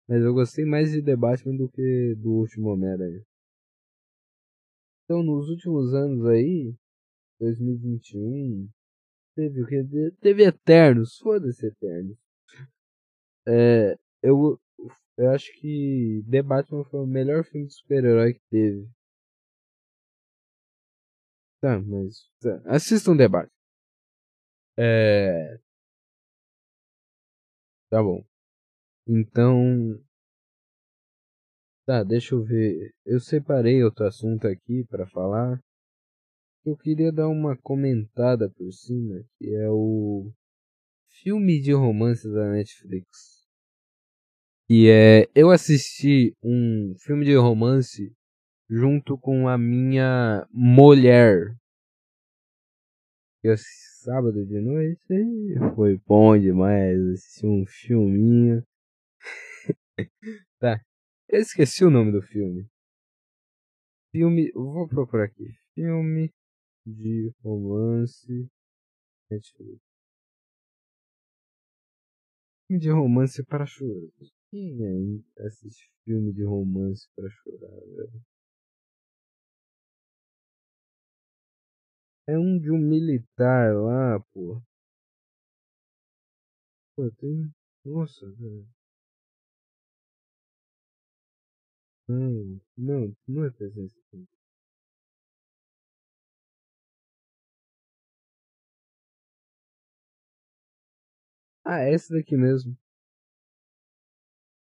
[0.10, 3.24] Mas eu gostei mais de The Batman do que do último Homem-Aranha.
[5.06, 6.74] Então, nos últimos anos aí,
[7.40, 8.68] 2021,
[9.36, 9.84] teve o que?
[10.20, 12.18] Teve Eternos, foda-se Eternos.
[13.48, 14.60] É, eu,
[15.16, 18.90] eu acho que The Batman foi o melhor filme de super-herói que teve.
[21.62, 22.28] Tá, mas.
[22.42, 22.62] Tá.
[22.66, 23.52] Assistam The Batman.
[24.76, 25.60] É.
[27.90, 28.29] Tá bom.
[29.12, 30.00] Então,
[31.90, 32.94] Tá, deixa eu ver.
[33.04, 35.60] Eu separei outro assunto aqui para falar.
[36.64, 40.32] Eu queria dar uma comentada por cima, que é o
[41.24, 43.48] filme de romance da Netflix.
[44.70, 48.16] E é, eu assisti um filme de romance
[48.70, 51.58] junto com a minha mulher.
[53.42, 55.00] Eu sábado de noite
[55.76, 58.64] foi bom demais, assisti um filminho.
[60.60, 60.82] tá.
[61.28, 62.70] Eu esqueci o nome do filme.
[64.12, 65.56] Filme, vou procurar aqui.
[65.76, 66.34] Filme
[66.86, 68.50] de romance
[69.30, 69.80] Netflix.
[72.68, 74.10] Filme de romance para chorar.
[74.50, 78.24] Quem ainda assiste filme de romance para chorar, velho?
[82.28, 84.62] É um de um militar lá, pô.
[86.96, 87.54] Pô, tem.
[87.86, 88.68] Nossa, velho.
[92.10, 94.28] Não, não, não é 350.
[101.64, 102.76] Ah, é esse daqui mesmo.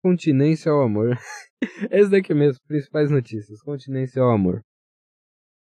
[0.02, 1.16] Continência ao amor.
[1.90, 3.62] esse daqui mesmo, principais notícias.
[3.62, 4.62] Continência ao amor.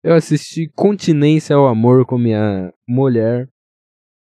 [0.03, 3.49] Eu assisti Continência ao Amor com minha mulher.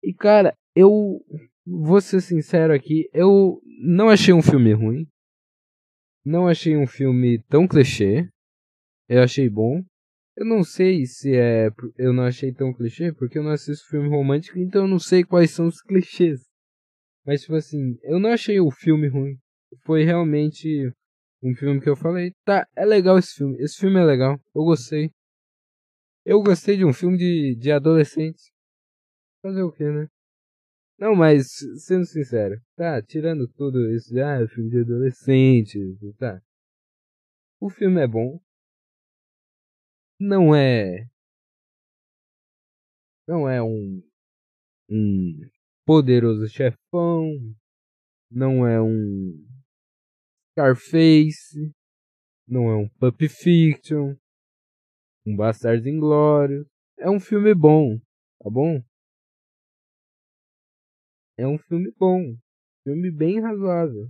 [0.01, 1.19] E cara, eu
[1.65, 5.07] vou ser sincero aqui, eu não achei um filme ruim.
[6.25, 8.29] Não achei um filme tão clichê.
[9.09, 9.83] Eu achei bom.
[10.35, 11.69] Eu não sei se é.
[11.97, 15.23] Eu não achei tão clichê porque eu não assisto filme romântico, então eu não sei
[15.23, 16.41] quais são os clichês.
[17.25, 19.37] Mas, tipo assim, eu não achei o filme ruim.
[19.85, 20.91] Foi realmente
[21.41, 23.57] um filme que eu falei, tá, é legal esse filme.
[23.61, 24.39] Esse filme é legal.
[24.55, 25.11] Eu gostei.
[26.25, 28.51] Eu gostei de um filme de, de adolescentes.
[29.41, 30.07] Fazer o que, né?
[30.99, 35.79] Não, mas sendo sincero, tá, tirando tudo isso de ah, filme de adolescente,
[36.17, 36.41] tá.
[37.59, 38.39] O filme é bom.
[40.19, 41.09] Não é.
[43.27, 44.03] Não é um.
[44.89, 45.49] Um
[45.85, 47.31] poderoso chefão.
[48.29, 49.45] Não é um.
[50.51, 51.73] Scarface.
[52.47, 54.15] Não é um Pup Fiction.
[55.25, 56.67] Um Bastardos Inglórios.
[56.97, 57.97] É um filme bom,
[58.39, 58.83] tá bom?
[61.37, 62.35] É um filme bom.
[62.83, 64.09] Filme bem razoável.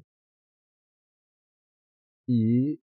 [2.28, 2.78] E.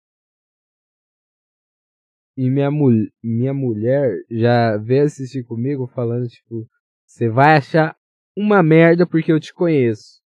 [2.37, 6.69] E minha, mul minha mulher já veio assistir comigo falando, tipo,
[7.07, 7.97] você vai achar
[8.37, 10.21] uma merda porque eu te conheço.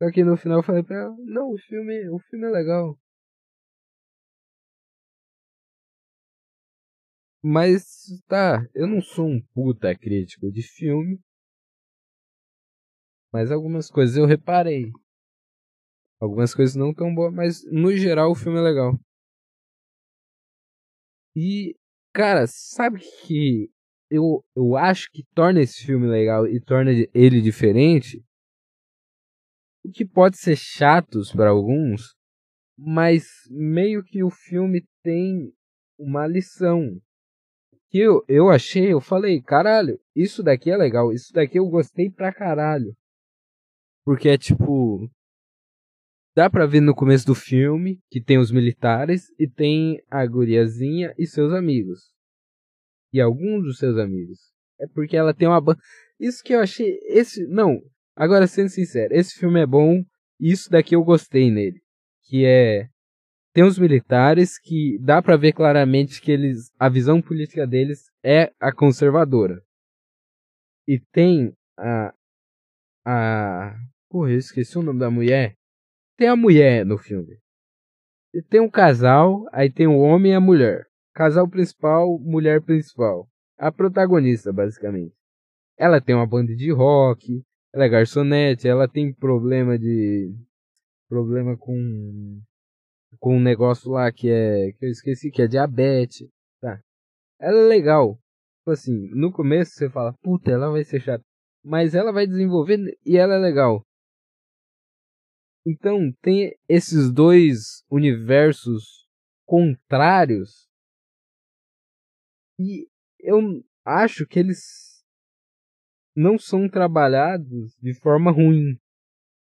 [0.00, 2.96] Só que no final eu falei pra ela, não, o filme, o filme é legal.
[7.42, 11.20] Mas tá, eu não sou um puta crítico de filme.
[13.32, 14.90] Mas algumas coisas eu reparei.
[16.20, 18.98] Algumas coisas não tão boas, mas no geral o filme é legal.
[21.36, 21.76] E,
[22.12, 23.70] cara, sabe que
[24.10, 28.24] eu, eu acho que torna esse filme legal e torna ele diferente?
[29.84, 32.16] O que pode ser chatos para alguns,
[32.76, 35.52] mas meio que o filme tem
[35.98, 37.00] uma lição.
[37.90, 42.10] Que eu, eu achei, eu falei, caralho, isso daqui é legal, isso daqui eu gostei
[42.10, 42.94] pra caralho.
[44.08, 45.06] Porque é tipo.
[46.34, 51.12] Dá pra ver no começo do filme que tem os militares e tem a guriazinha
[51.18, 52.10] e seus amigos.
[53.12, 54.38] E alguns dos seus amigos.
[54.80, 55.78] É porque ela tem uma banda.
[56.18, 56.98] Isso que eu achei.
[57.02, 57.46] Esse.
[57.48, 57.82] Não.
[58.16, 60.02] Agora, sendo sincero, esse filme é bom.
[60.40, 61.82] Isso daqui eu gostei nele.
[62.24, 62.88] Que é.
[63.52, 66.72] Tem os militares que dá pra ver claramente que eles.
[66.78, 69.62] A visão política deles é a conservadora.
[70.86, 72.14] E tem a.
[73.04, 73.76] A
[74.10, 75.54] Porra, eu esqueci o nome da mulher.
[76.16, 77.38] Tem a mulher no filme.
[78.48, 80.86] Tem um casal, aí tem o homem e a mulher.
[81.14, 83.28] Casal principal, mulher principal.
[83.58, 85.14] A protagonista, basicamente.
[85.76, 87.42] Ela tem uma banda de rock,
[87.72, 90.34] ela é garçonete, ela tem problema de.
[91.08, 92.40] problema com.
[93.18, 94.72] com um negócio lá que é.
[94.72, 96.28] que eu esqueci, que é diabetes.
[96.60, 96.80] Tá.
[97.40, 98.18] Ela é legal.
[98.58, 101.24] Tipo assim, no começo você fala, puta, ela vai ser chata.
[101.64, 103.84] Mas ela vai desenvolver e ela é legal.
[105.66, 109.06] Então tem esses dois universos
[109.46, 110.68] contrários
[112.58, 112.88] e
[113.20, 113.40] eu
[113.84, 115.04] acho que eles
[116.14, 118.78] não são trabalhados de forma ruim.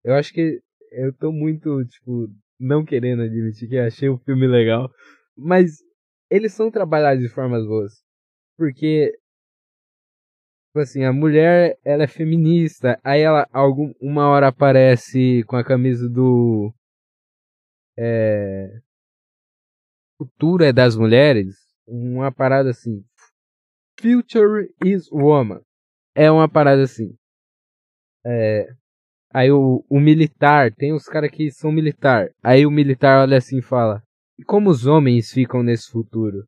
[0.03, 2.29] Eu acho que eu tô muito, tipo,
[2.59, 4.91] não querendo admitir que achei o filme legal,
[5.37, 5.79] mas
[6.31, 8.03] eles são trabalhados de formas boas.
[8.57, 9.13] Porque
[10.77, 13.01] Tipo assim, a mulher, ela é feminista.
[13.03, 16.71] Aí ela, algum, uma hora aparece com a camisa do.
[17.99, 18.79] é,
[20.19, 21.57] futuro é das mulheres,
[21.87, 23.03] uma parada assim.
[23.99, 25.63] Future is woman.
[26.15, 27.17] É uma parada assim.
[28.27, 28.69] É,
[29.33, 32.29] aí o, o militar, tem os caras que são militar.
[32.43, 34.03] Aí o militar olha assim e fala:
[34.39, 36.47] E como os homens ficam nesse futuro?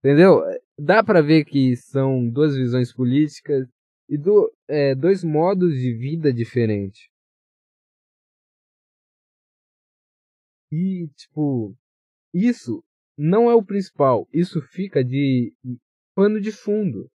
[0.00, 0.42] Entendeu?
[0.78, 3.68] Dá pra ver que são duas visões políticas
[4.08, 7.08] e do, é, dois modos de vida diferentes.
[10.70, 11.76] E, tipo,
[12.32, 12.82] isso
[13.16, 14.26] não é o principal.
[14.32, 15.54] Isso fica de
[16.14, 17.10] pano de fundo.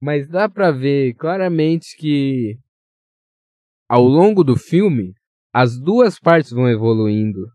[0.00, 2.58] Mas dá pra ver claramente que
[3.88, 5.14] ao longo do filme
[5.52, 7.50] as duas partes vão evoluindo.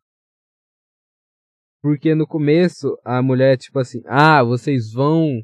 [1.86, 5.44] Porque no começo a mulher tipo assim, ah, vocês vão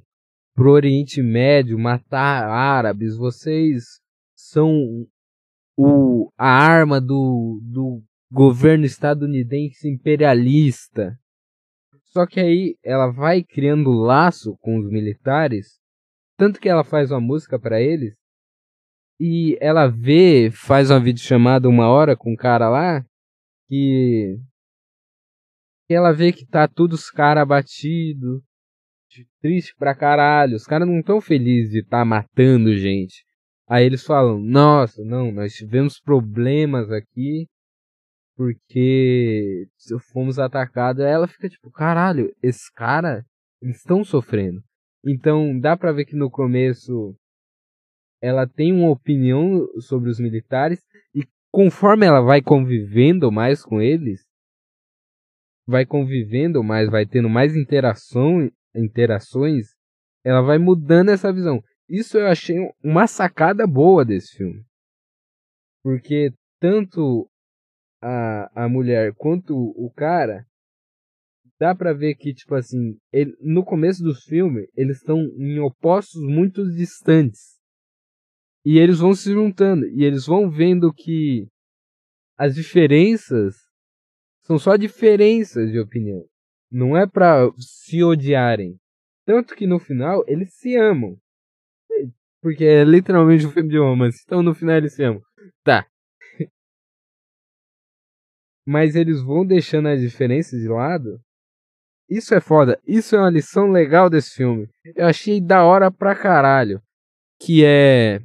[0.56, 4.02] pro Oriente Médio matar árabes, vocês
[4.36, 5.06] são
[5.78, 11.16] o a arma do, do governo estadunidense imperialista.
[12.06, 15.80] Só que aí ela vai criando laço com os militares,
[16.38, 18.16] tanto que ela faz uma música para eles,
[19.20, 23.06] e ela vê, faz uma videochamada uma hora com um cara lá,
[23.68, 24.40] que,
[25.92, 28.42] que ela vê que tá todos os caras abatidos,
[29.42, 33.26] triste pra caralho, os caras não tão felizes de estar tá matando gente.
[33.68, 37.46] Aí eles falam, nossa, não, nós tivemos problemas aqui,
[38.38, 39.68] porque
[40.14, 41.04] fomos atacados.
[41.04, 43.26] Ela fica tipo, caralho, esses caras
[43.62, 44.64] estão sofrendo.
[45.06, 47.14] Então dá pra ver que no começo
[48.22, 50.80] ela tem uma opinião sobre os militares
[51.14, 54.31] e conforme ela vai convivendo mais com eles,
[55.72, 59.68] vai convivendo mais, vai tendo mais interação, interações,
[60.24, 61.64] ela vai mudando essa visão.
[61.90, 64.64] Isso eu achei uma sacada boa desse filme.
[65.82, 67.28] Porque tanto
[68.02, 70.46] a, a mulher quanto o cara,
[71.60, 76.22] dá pra ver que, tipo assim, ele, no começo do filme, eles estão em opostos
[76.22, 77.60] muito distantes.
[78.66, 81.48] E eles vão se juntando, e eles vão vendo que
[82.38, 83.56] as diferenças
[84.52, 86.26] são só diferenças de opinião.
[86.70, 88.78] Não é pra se odiarem.
[89.26, 91.18] Tanto que no final eles se amam.
[92.42, 94.22] Porque é literalmente um filme de romance.
[94.26, 95.22] Então no final eles se amam.
[95.64, 95.88] Tá,
[98.68, 101.22] mas eles vão deixando as diferenças de lado.
[102.10, 102.78] Isso é foda.
[102.86, 104.68] Isso é uma lição legal desse filme.
[104.96, 106.82] Eu achei da hora pra caralho.
[107.40, 108.20] Que é.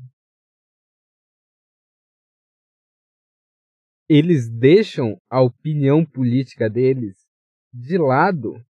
[4.09, 7.17] Eles deixam a opinião política deles
[7.73, 8.65] de lado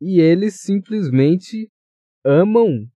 [0.00, 1.70] e eles simplesmente
[2.24, 2.90] amam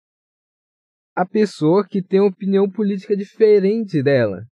[1.17, 4.45] a pessoa que tem uma opinião política diferente dela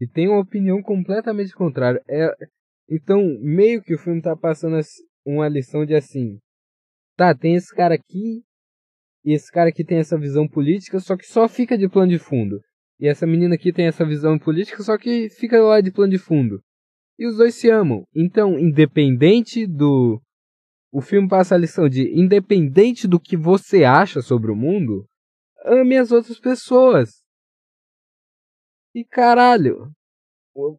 [0.00, 2.02] e tem uma opinião completamente contrária.
[2.08, 2.34] É,
[2.90, 4.80] então, meio que o filme tá passando
[5.24, 6.40] uma lição de assim,
[7.16, 8.42] tá, tem esse cara aqui
[9.24, 12.18] e esse cara aqui tem essa visão política, só que só fica de plano de
[12.18, 12.60] fundo.
[13.02, 16.18] E essa menina aqui tem essa visão política, só que fica lá de plano de
[16.18, 16.62] fundo.
[17.18, 18.04] E os dois se amam.
[18.14, 20.22] Então, independente do
[20.92, 25.04] o filme passa a lição de independente do que você acha sobre o mundo,
[25.64, 27.24] ame as outras pessoas.
[28.94, 29.90] E caralho,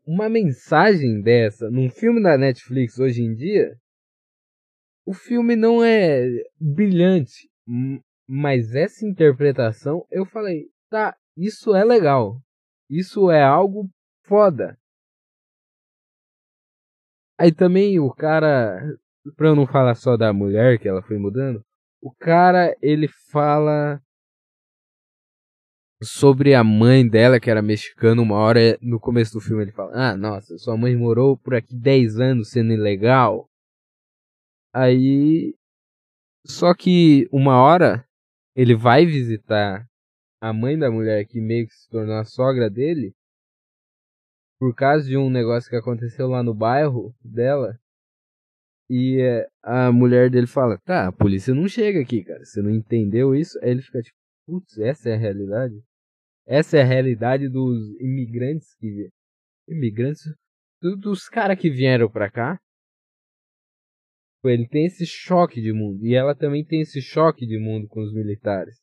[0.06, 3.76] uma mensagem dessa num filme da Netflix hoje em dia,
[5.06, 6.26] o filme não é
[6.57, 7.49] brilhante,
[8.26, 12.41] mas essa interpretação eu falei, tá, isso é legal.
[12.89, 13.89] Isso é algo
[14.23, 14.77] foda.
[17.39, 18.80] Aí também o cara,
[19.35, 21.64] pra eu não falar só da mulher que ela foi mudando,
[22.01, 24.01] o cara ele fala
[26.03, 29.91] sobre a mãe dela, que era mexicana, uma hora no começo do filme ele fala:
[29.93, 33.49] Ah, nossa, sua mãe morou por aqui 10 anos sendo ilegal.
[34.73, 35.55] Aí.
[36.45, 38.05] Só que uma hora
[38.53, 39.88] ele vai visitar
[40.44, 43.15] a mãe da mulher que meio que se tornou a sogra dele.
[44.60, 47.80] Por causa de um negócio que aconteceu lá no bairro dela.
[48.90, 52.44] E é, a mulher dele fala: Tá, a polícia não chega aqui, cara.
[52.44, 53.57] Você não entendeu isso?
[53.64, 55.82] Aí ele fica tipo: Putz, essa é a realidade?
[56.45, 59.10] Essa é a realidade dos imigrantes que.
[59.65, 60.24] Imigrantes?
[60.82, 62.60] Dos caras que vieram pra cá.
[64.44, 66.06] Ele tem esse choque de mundo.
[66.06, 68.82] E ela também tem esse choque de mundo com os militares.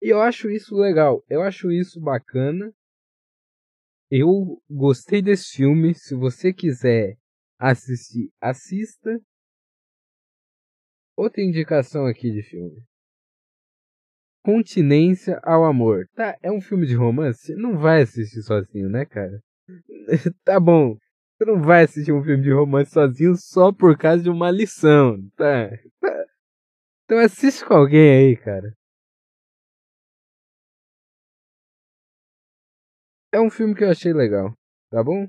[0.00, 1.24] E eu acho isso legal.
[1.28, 2.72] Eu acho isso bacana.
[4.10, 5.94] Eu gostei desse filme.
[5.94, 7.16] Se você quiser
[7.58, 9.20] assistir, assista.
[11.16, 12.80] Outra indicação aqui de filme.
[14.44, 16.06] Continência ao Amor.
[16.14, 17.54] Tá, é um filme de romance?
[17.54, 19.42] Não vai assistir sozinho, né, cara?
[20.44, 20.96] tá bom.
[21.36, 25.20] Você não vai assistir um filme de romance sozinho só por causa de uma lição,
[25.36, 25.70] tá?
[26.00, 26.24] tá.
[27.04, 28.77] Então assiste com alguém aí, cara.
[33.30, 34.54] É um filme que eu achei legal,
[34.90, 35.28] tá bom?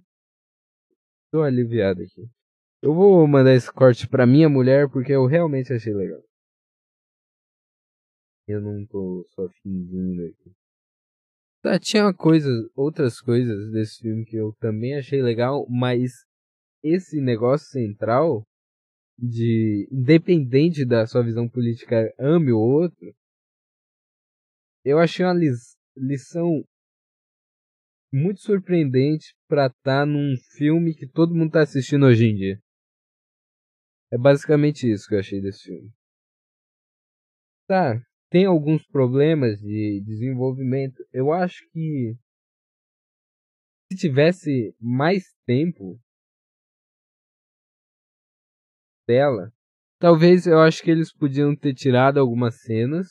[1.32, 2.30] Tô aliviado aqui.
[2.82, 6.24] Eu vou mandar esse corte pra minha mulher porque eu realmente achei legal.
[8.48, 10.52] Eu não tô só fingindo aqui.
[11.62, 16.26] Tá, tinha coisas, outras coisas desse filme que eu também achei legal, mas
[16.82, 18.48] esse negócio central
[19.18, 23.14] de independente da sua visão política, ame o outro,
[24.86, 25.36] eu achei uma
[25.98, 26.64] lição
[28.11, 32.60] muito surpreendente para estar tá num filme que todo mundo tá assistindo hoje em dia.
[34.11, 35.91] É basicamente isso que eu achei desse filme.
[37.68, 41.06] Tá, tem alguns problemas de desenvolvimento.
[41.14, 42.15] Eu acho que
[43.91, 45.99] se tivesse mais tempo
[49.07, 49.52] dela,
[49.99, 53.07] talvez eu acho que eles podiam ter tirado algumas cenas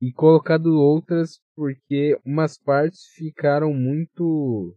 [0.00, 4.74] e colocado outras porque umas partes ficaram muito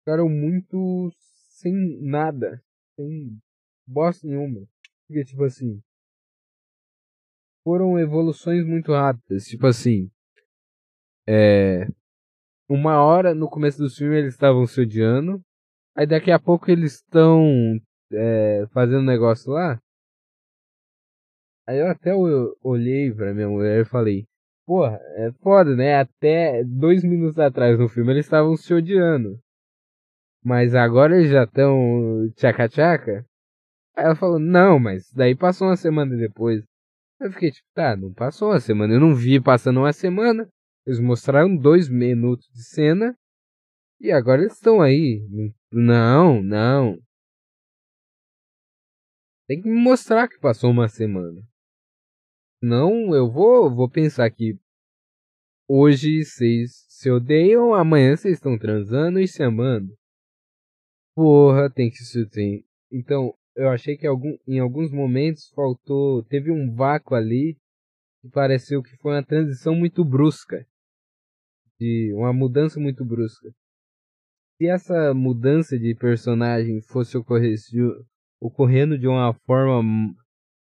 [0.00, 1.10] ficaram muito
[1.58, 2.62] sem nada,
[2.96, 3.38] sem
[3.86, 4.66] bosta nenhuma.
[5.06, 5.82] Porque tipo assim,
[7.62, 9.44] foram evoluções muito rápidas.
[9.46, 10.10] Tipo assim,
[11.28, 11.86] é,
[12.68, 15.40] uma hora no começo do filme eles estavam se odiando,
[15.94, 17.78] aí daqui a pouco eles estão
[18.12, 19.80] é, fazendo negócio lá.
[21.68, 24.26] Aí eu até olhei pra minha mulher e falei,
[24.66, 25.96] porra, é foda, né?
[25.96, 29.38] Até dois minutos atrás no filme eles estavam se odiando.
[30.42, 33.22] Mas agora eles já estão tchaca-tchaca.
[33.94, 36.64] Aí ela falou, não, mas daí passou uma semana depois.
[37.20, 38.94] Eu fiquei tipo, tá, não passou uma semana.
[38.94, 40.48] Eu não vi passando uma semana.
[40.86, 43.14] Eles mostraram dois minutos de cena.
[44.00, 45.20] E agora eles estão aí.
[45.70, 46.98] Não, não.
[49.46, 51.42] Tem que me mostrar que passou uma semana.
[52.60, 54.58] Não, eu vou, vou pensar que
[55.68, 59.96] hoje vocês se odeiam, amanhã vocês estão transando e se amando.
[61.14, 62.64] Porra, tem que isso tem.
[62.90, 67.56] Então, eu achei que algum, em alguns momentos faltou, teve um vácuo ali
[68.20, 70.66] que pareceu que foi uma transição muito brusca,
[71.78, 73.54] de uma mudança muito brusca.
[74.56, 77.54] Se essa mudança de personagem fosse ocorrer,
[78.40, 80.14] ocorrendo de uma forma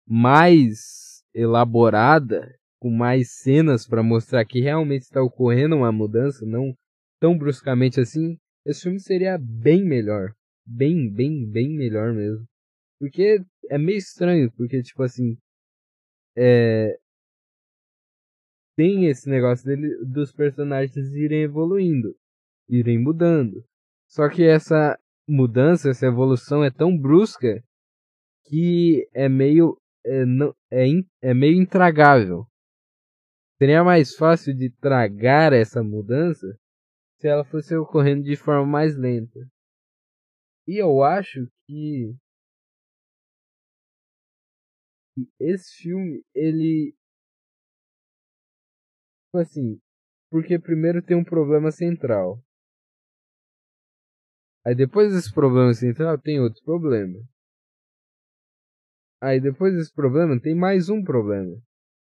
[0.08, 1.03] mais
[1.34, 6.74] elaborada, com mais cenas para mostrar que realmente está ocorrendo uma mudança, não
[7.20, 10.34] tão bruscamente assim, esse filme seria bem melhor.
[10.66, 12.46] Bem, bem, bem melhor mesmo.
[13.00, 15.38] Porque é meio estranho, porque, tipo assim.
[16.36, 16.98] É.
[18.76, 22.16] Tem esse negócio dele, dos personagens irem evoluindo,
[22.68, 23.64] irem mudando.
[24.10, 24.98] Só que essa
[25.28, 27.64] mudança, essa evolução é tão brusca
[28.46, 29.78] que é meio.
[30.06, 32.46] É, não, é, in, é meio intragável.
[33.58, 36.60] Seria mais fácil de tragar essa mudança
[37.20, 39.40] se ela fosse ocorrendo de forma mais lenta.
[40.68, 42.16] E eu acho que
[45.40, 46.96] esse filme, ele.
[49.26, 49.80] Tipo assim.
[50.30, 52.44] Porque primeiro tem um problema central.
[54.66, 57.20] Aí depois desse problema central tem outro problema.
[59.24, 61.56] Aí depois desse problema tem mais um problema.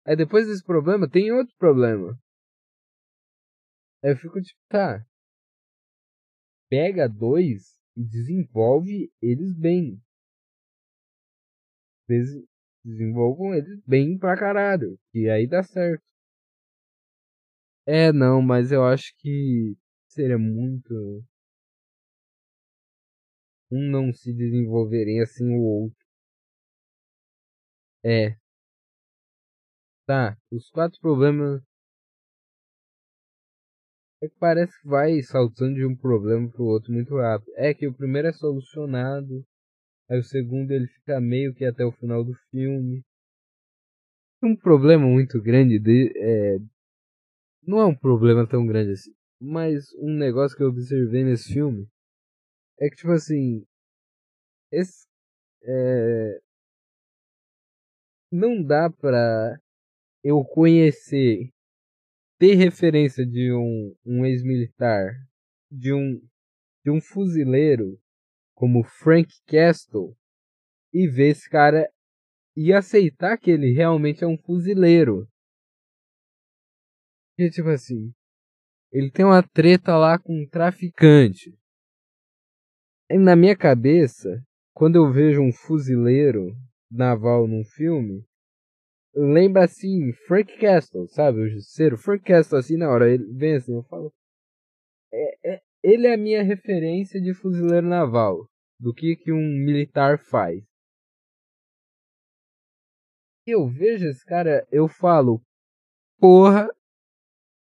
[0.06, 2.20] Aí depois desse problema tem outro problema.
[4.04, 5.02] Aí eu fico tipo, tá.
[6.70, 10.02] Pega dois e desenvolve eles bem
[12.84, 15.00] desenvolvam eles bem pra caralho.
[15.14, 16.04] E aí dá certo.
[17.86, 19.78] É, não, mas eu acho que
[20.10, 21.24] seria muito.
[23.72, 26.03] Um não se desenvolverem assim o outro.
[28.04, 28.36] É.
[30.06, 31.62] Tá, os quatro problemas.
[34.22, 37.52] É que parece que vai saltando de um problema pro outro muito rápido.
[37.56, 39.46] É que o primeiro é solucionado.
[40.10, 43.04] Aí o segundo ele fica meio que até o final do filme.
[44.42, 46.58] Um problema muito grande de, é,
[47.66, 51.88] não é um problema tão grande assim, mas um negócio que eu observei nesse filme
[52.80, 53.66] é que tipo assim,
[54.72, 55.08] esse
[55.64, 56.42] é,
[58.34, 59.60] não dá pra
[60.24, 61.52] eu conhecer
[62.40, 65.14] ter referência de um, um ex-militar,
[65.72, 66.20] de um
[66.84, 67.98] de um fuzileiro
[68.56, 70.18] como Frank Castle
[70.92, 71.88] e ver esse cara
[72.58, 75.28] e aceitar que ele realmente é um fuzileiro.
[77.38, 78.12] E tipo assim,
[78.92, 81.58] ele tem uma treta lá com um traficante.
[83.10, 84.44] E na minha cabeça,
[84.74, 86.54] quando eu vejo um fuzileiro
[86.94, 88.26] naval num filme,
[89.16, 91.40] lembra assim, Frank Castle, sabe?
[91.40, 91.98] O justiceiro.
[91.98, 94.14] Frank Castle, assim, na hora ele vem assim, eu falo.
[95.12, 98.48] É, é, ele é a minha referência de fuzileiro naval.
[98.80, 100.62] Do que, que um militar faz.
[103.46, 105.42] Eu vejo esse cara, eu falo,
[106.20, 106.68] porra.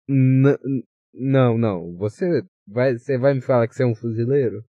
[0.08, 1.96] Não, não.
[1.96, 4.64] Você vai, você vai me falar que você é um fuzileiro?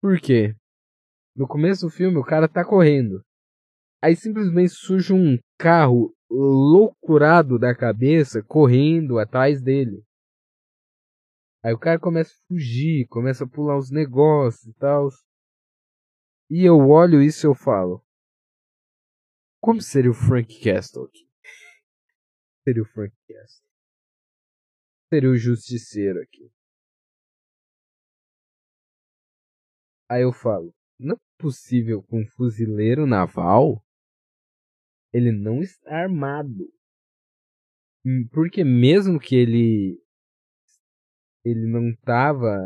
[0.00, 0.54] Por quê?
[1.34, 3.24] No começo do filme o cara tá correndo.
[4.02, 10.02] Aí simplesmente surge um carro loucurado da cabeça correndo atrás dele.
[11.62, 15.08] Aí o cara começa a fugir, começa a pular os negócios e tal.
[16.50, 18.02] E eu olho isso e eu falo:
[19.60, 21.28] Como seria o Frank Castle aqui?
[22.64, 23.66] seria o Frank Castle?
[25.08, 26.50] Seria o Justiceiro aqui?
[30.08, 33.82] Aí eu falo: Não é possível com um fuzileiro naval
[35.12, 36.72] ele não está armado.
[38.04, 40.00] Hum, porque mesmo que ele
[41.44, 42.56] ele não tava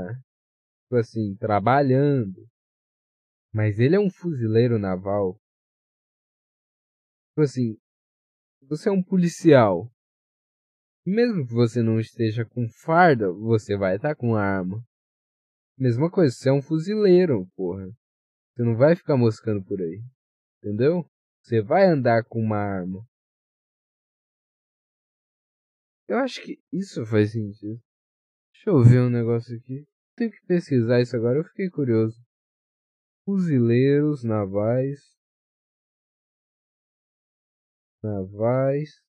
[0.82, 2.46] tipo assim trabalhando,
[3.52, 5.40] mas ele é um fuzileiro naval.
[7.30, 7.78] Tipo assim,
[8.62, 9.90] você é um policial.
[11.06, 14.82] Mesmo que você não esteja com farda, você vai estar com arma.
[15.76, 17.92] Mesma coisa, você é um fuzileiro, porra.
[18.54, 20.00] Você não vai ficar moscando por aí.
[20.58, 21.04] Entendeu?
[21.42, 23.04] Você vai andar com uma arma.
[26.06, 27.82] Eu acho que isso faz sentido.
[28.52, 29.86] Deixa eu ver um negócio aqui.
[30.16, 32.16] Tenho que pesquisar isso agora, eu fiquei curioso.
[33.24, 35.00] Fuzileiros navais.
[38.02, 39.02] Navais.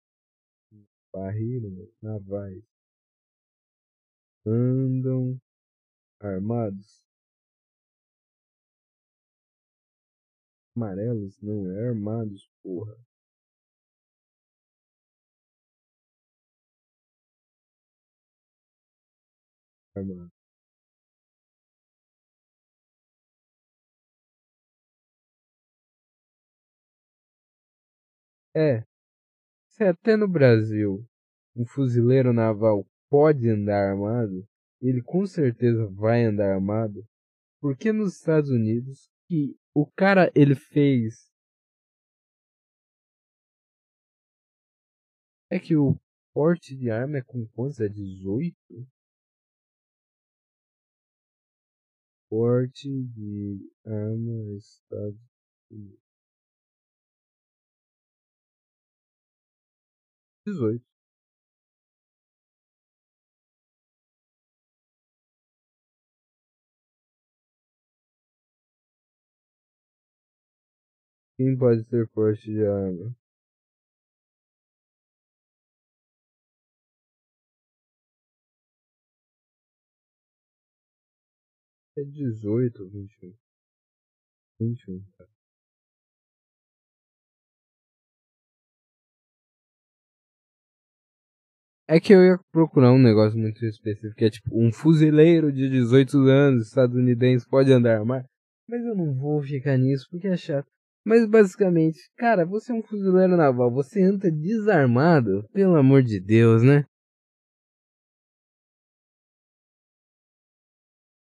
[1.14, 1.70] Barreiro,
[2.02, 2.64] navais.
[4.46, 5.40] Andam
[6.20, 7.05] armados.
[10.76, 12.98] Amarelos não, é armados, porra.
[28.54, 28.86] É,
[29.70, 31.06] se até no Brasil
[31.56, 34.46] um fuzileiro naval pode andar armado,
[34.82, 37.08] ele com certeza vai andar armado,
[37.62, 41.30] porque nos Estados Unidos que o cara ele fez
[45.52, 46.00] é que o
[46.34, 47.80] porte de arma é com quantos?
[47.82, 48.56] É 18?
[52.30, 55.20] Porte de arma Estados
[55.70, 56.00] Unidos.
[60.46, 60.95] 18.
[71.38, 73.14] Quem pode ter porte de arma?
[81.98, 83.34] É 18 ou 21?
[84.60, 85.26] 21, tá.
[91.88, 95.70] É que eu ia procurar um negócio muito específico, que é tipo, um fuzileiro de
[95.70, 98.26] 18 anos estadunidense pode andar armado.
[98.68, 100.75] Mas eu não vou ficar nisso porque é chato.
[101.06, 106.64] Mas basicamente, cara, você é um fuzileiro naval, você anda desarmado, pelo amor de Deus,
[106.64, 106.84] né?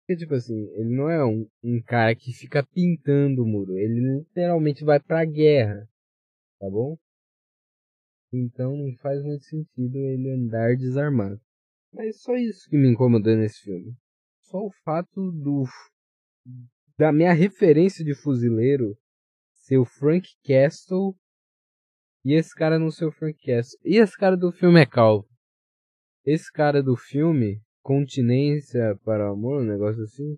[0.01, 3.99] Porque, tipo assim, ele não é um, um cara que fica pintando o muro, ele
[4.17, 5.87] literalmente vai pra guerra,
[6.59, 6.97] tá bom?
[8.33, 11.39] Então não faz muito sentido ele andar desarmado.
[11.93, 13.95] Mas só isso que me incomodou nesse filme.
[14.41, 15.63] Só o fato do
[16.97, 18.97] da minha referência de fuzileiro
[19.69, 21.15] ser o Frank Castle
[22.25, 23.79] e esse cara não ser o Frank Castle.
[23.85, 25.29] E esse cara do filme é calvo.
[26.25, 30.37] Esse cara do filme, Continência para o Amor, um negócio assim.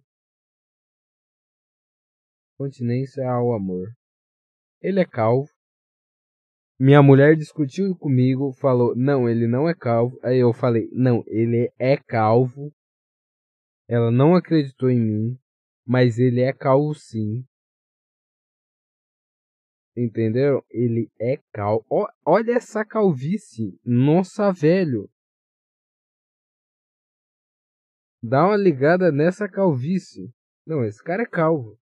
[2.57, 3.87] Continência ao Amor.
[4.81, 5.49] Ele é calvo.
[6.77, 10.19] Minha mulher discutiu comigo, falou: Não, ele não é calvo.
[10.23, 12.71] Aí eu falei: Não, ele é calvo.
[13.87, 15.39] Ela não acreditou em mim,
[15.85, 17.45] mas ele é calvo sim.
[20.01, 20.65] Entendeu?
[20.71, 21.85] Ele é cal.
[22.25, 23.79] olha essa calvície.
[23.85, 25.07] Nossa, velho.
[28.23, 30.33] Dá uma ligada nessa calvície.
[30.65, 31.77] Não, esse cara é calvo.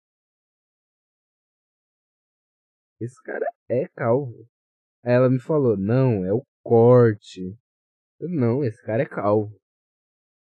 [3.00, 4.48] Esse cara é calvo.
[5.04, 7.56] Aí ela me falou: Não, é o corte.
[8.18, 9.56] Eu, não, esse cara é calvo.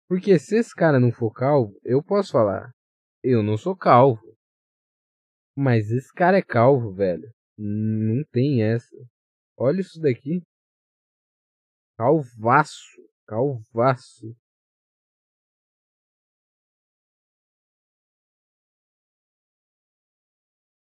[0.09, 2.73] Porque se esse cara não for calvo, eu posso falar.
[3.21, 4.23] Eu não sou calvo.
[5.57, 7.34] Mas esse cara é calvo, velho.
[7.59, 8.97] Não tem essa.
[9.57, 10.43] Olha isso daqui.
[11.97, 13.03] Calvaço.
[13.27, 14.37] Calvaço.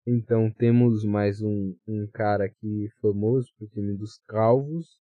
[0.05, 4.99] Então temos mais um, um cara aqui famoso pro time dos calvos.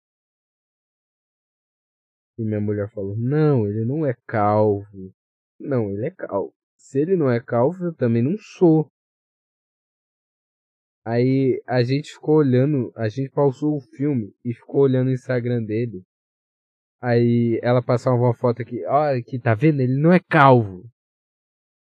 [2.37, 5.13] E minha mulher falou: Não, ele não é calvo.
[5.59, 6.53] Não, ele é calvo.
[6.77, 8.91] Se ele não é calvo, eu também não sou.
[11.05, 15.63] Aí a gente ficou olhando, a gente pausou o filme e ficou olhando o Instagram
[15.63, 16.03] dele.
[17.01, 19.81] Aí ela passava uma foto aqui, olha aqui, tá vendo?
[19.81, 20.83] Ele não é calvo.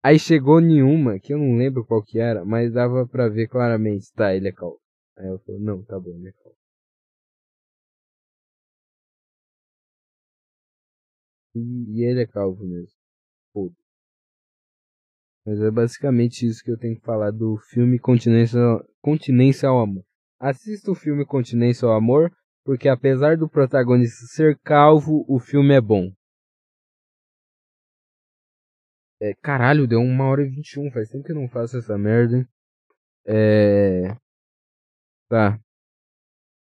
[0.03, 4.13] Aí chegou nenhuma, que eu não lembro qual que era, mas dava pra ver claramente,
[4.13, 4.81] tá, ele é calvo.
[5.17, 6.57] Aí eu falei, não, tá bom, ele é calvo.
[11.55, 11.61] E,
[12.01, 12.95] e ele é calvo mesmo.
[13.55, 13.73] Pô.
[15.45, 18.61] Mas é basicamente isso que eu tenho que falar do filme Continência,
[19.01, 20.05] Continência ao Amor.
[20.39, 22.31] Assista o filme Continência ao Amor,
[22.65, 26.13] porque apesar do protagonista ser calvo, o filme é bom.
[29.21, 30.91] É, caralho, deu uma hora e vinte e um.
[30.91, 32.47] Faz tempo que eu não faço essa merda, hein?
[33.25, 34.17] É.
[35.29, 35.61] Tá.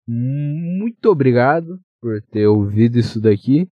[0.06, 3.68] Muito obrigado por ter ouvido isso daqui.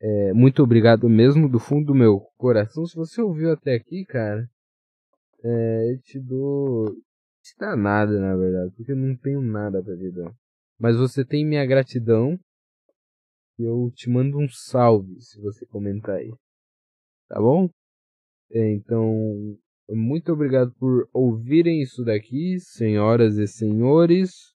[0.00, 2.84] É, muito obrigado mesmo do fundo do meu coração.
[2.86, 4.48] Se você ouviu até aqui, cara,
[5.42, 6.94] é, eu te dou.
[7.42, 10.32] Te dá nada, na verdade, porque eu não tenho nada pra te dar.
[10.78, 12.38] Mas você tem minha gratidão.
[13.58, 16.30] E eu te mando um salve se você comentar aí.
[17.28, 17.70] Tá bom?
[18.50, 19.58] É, então,
[19.88, 24.54] muito obrigado por ouvirem isso daqui, senhoras e senhores.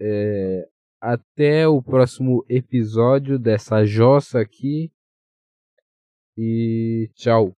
[0.00, 0.68] É,
[1.04, 4.90] até o próximo episódio dessa jossa aqui.
[6.36, 7.54] E tchau.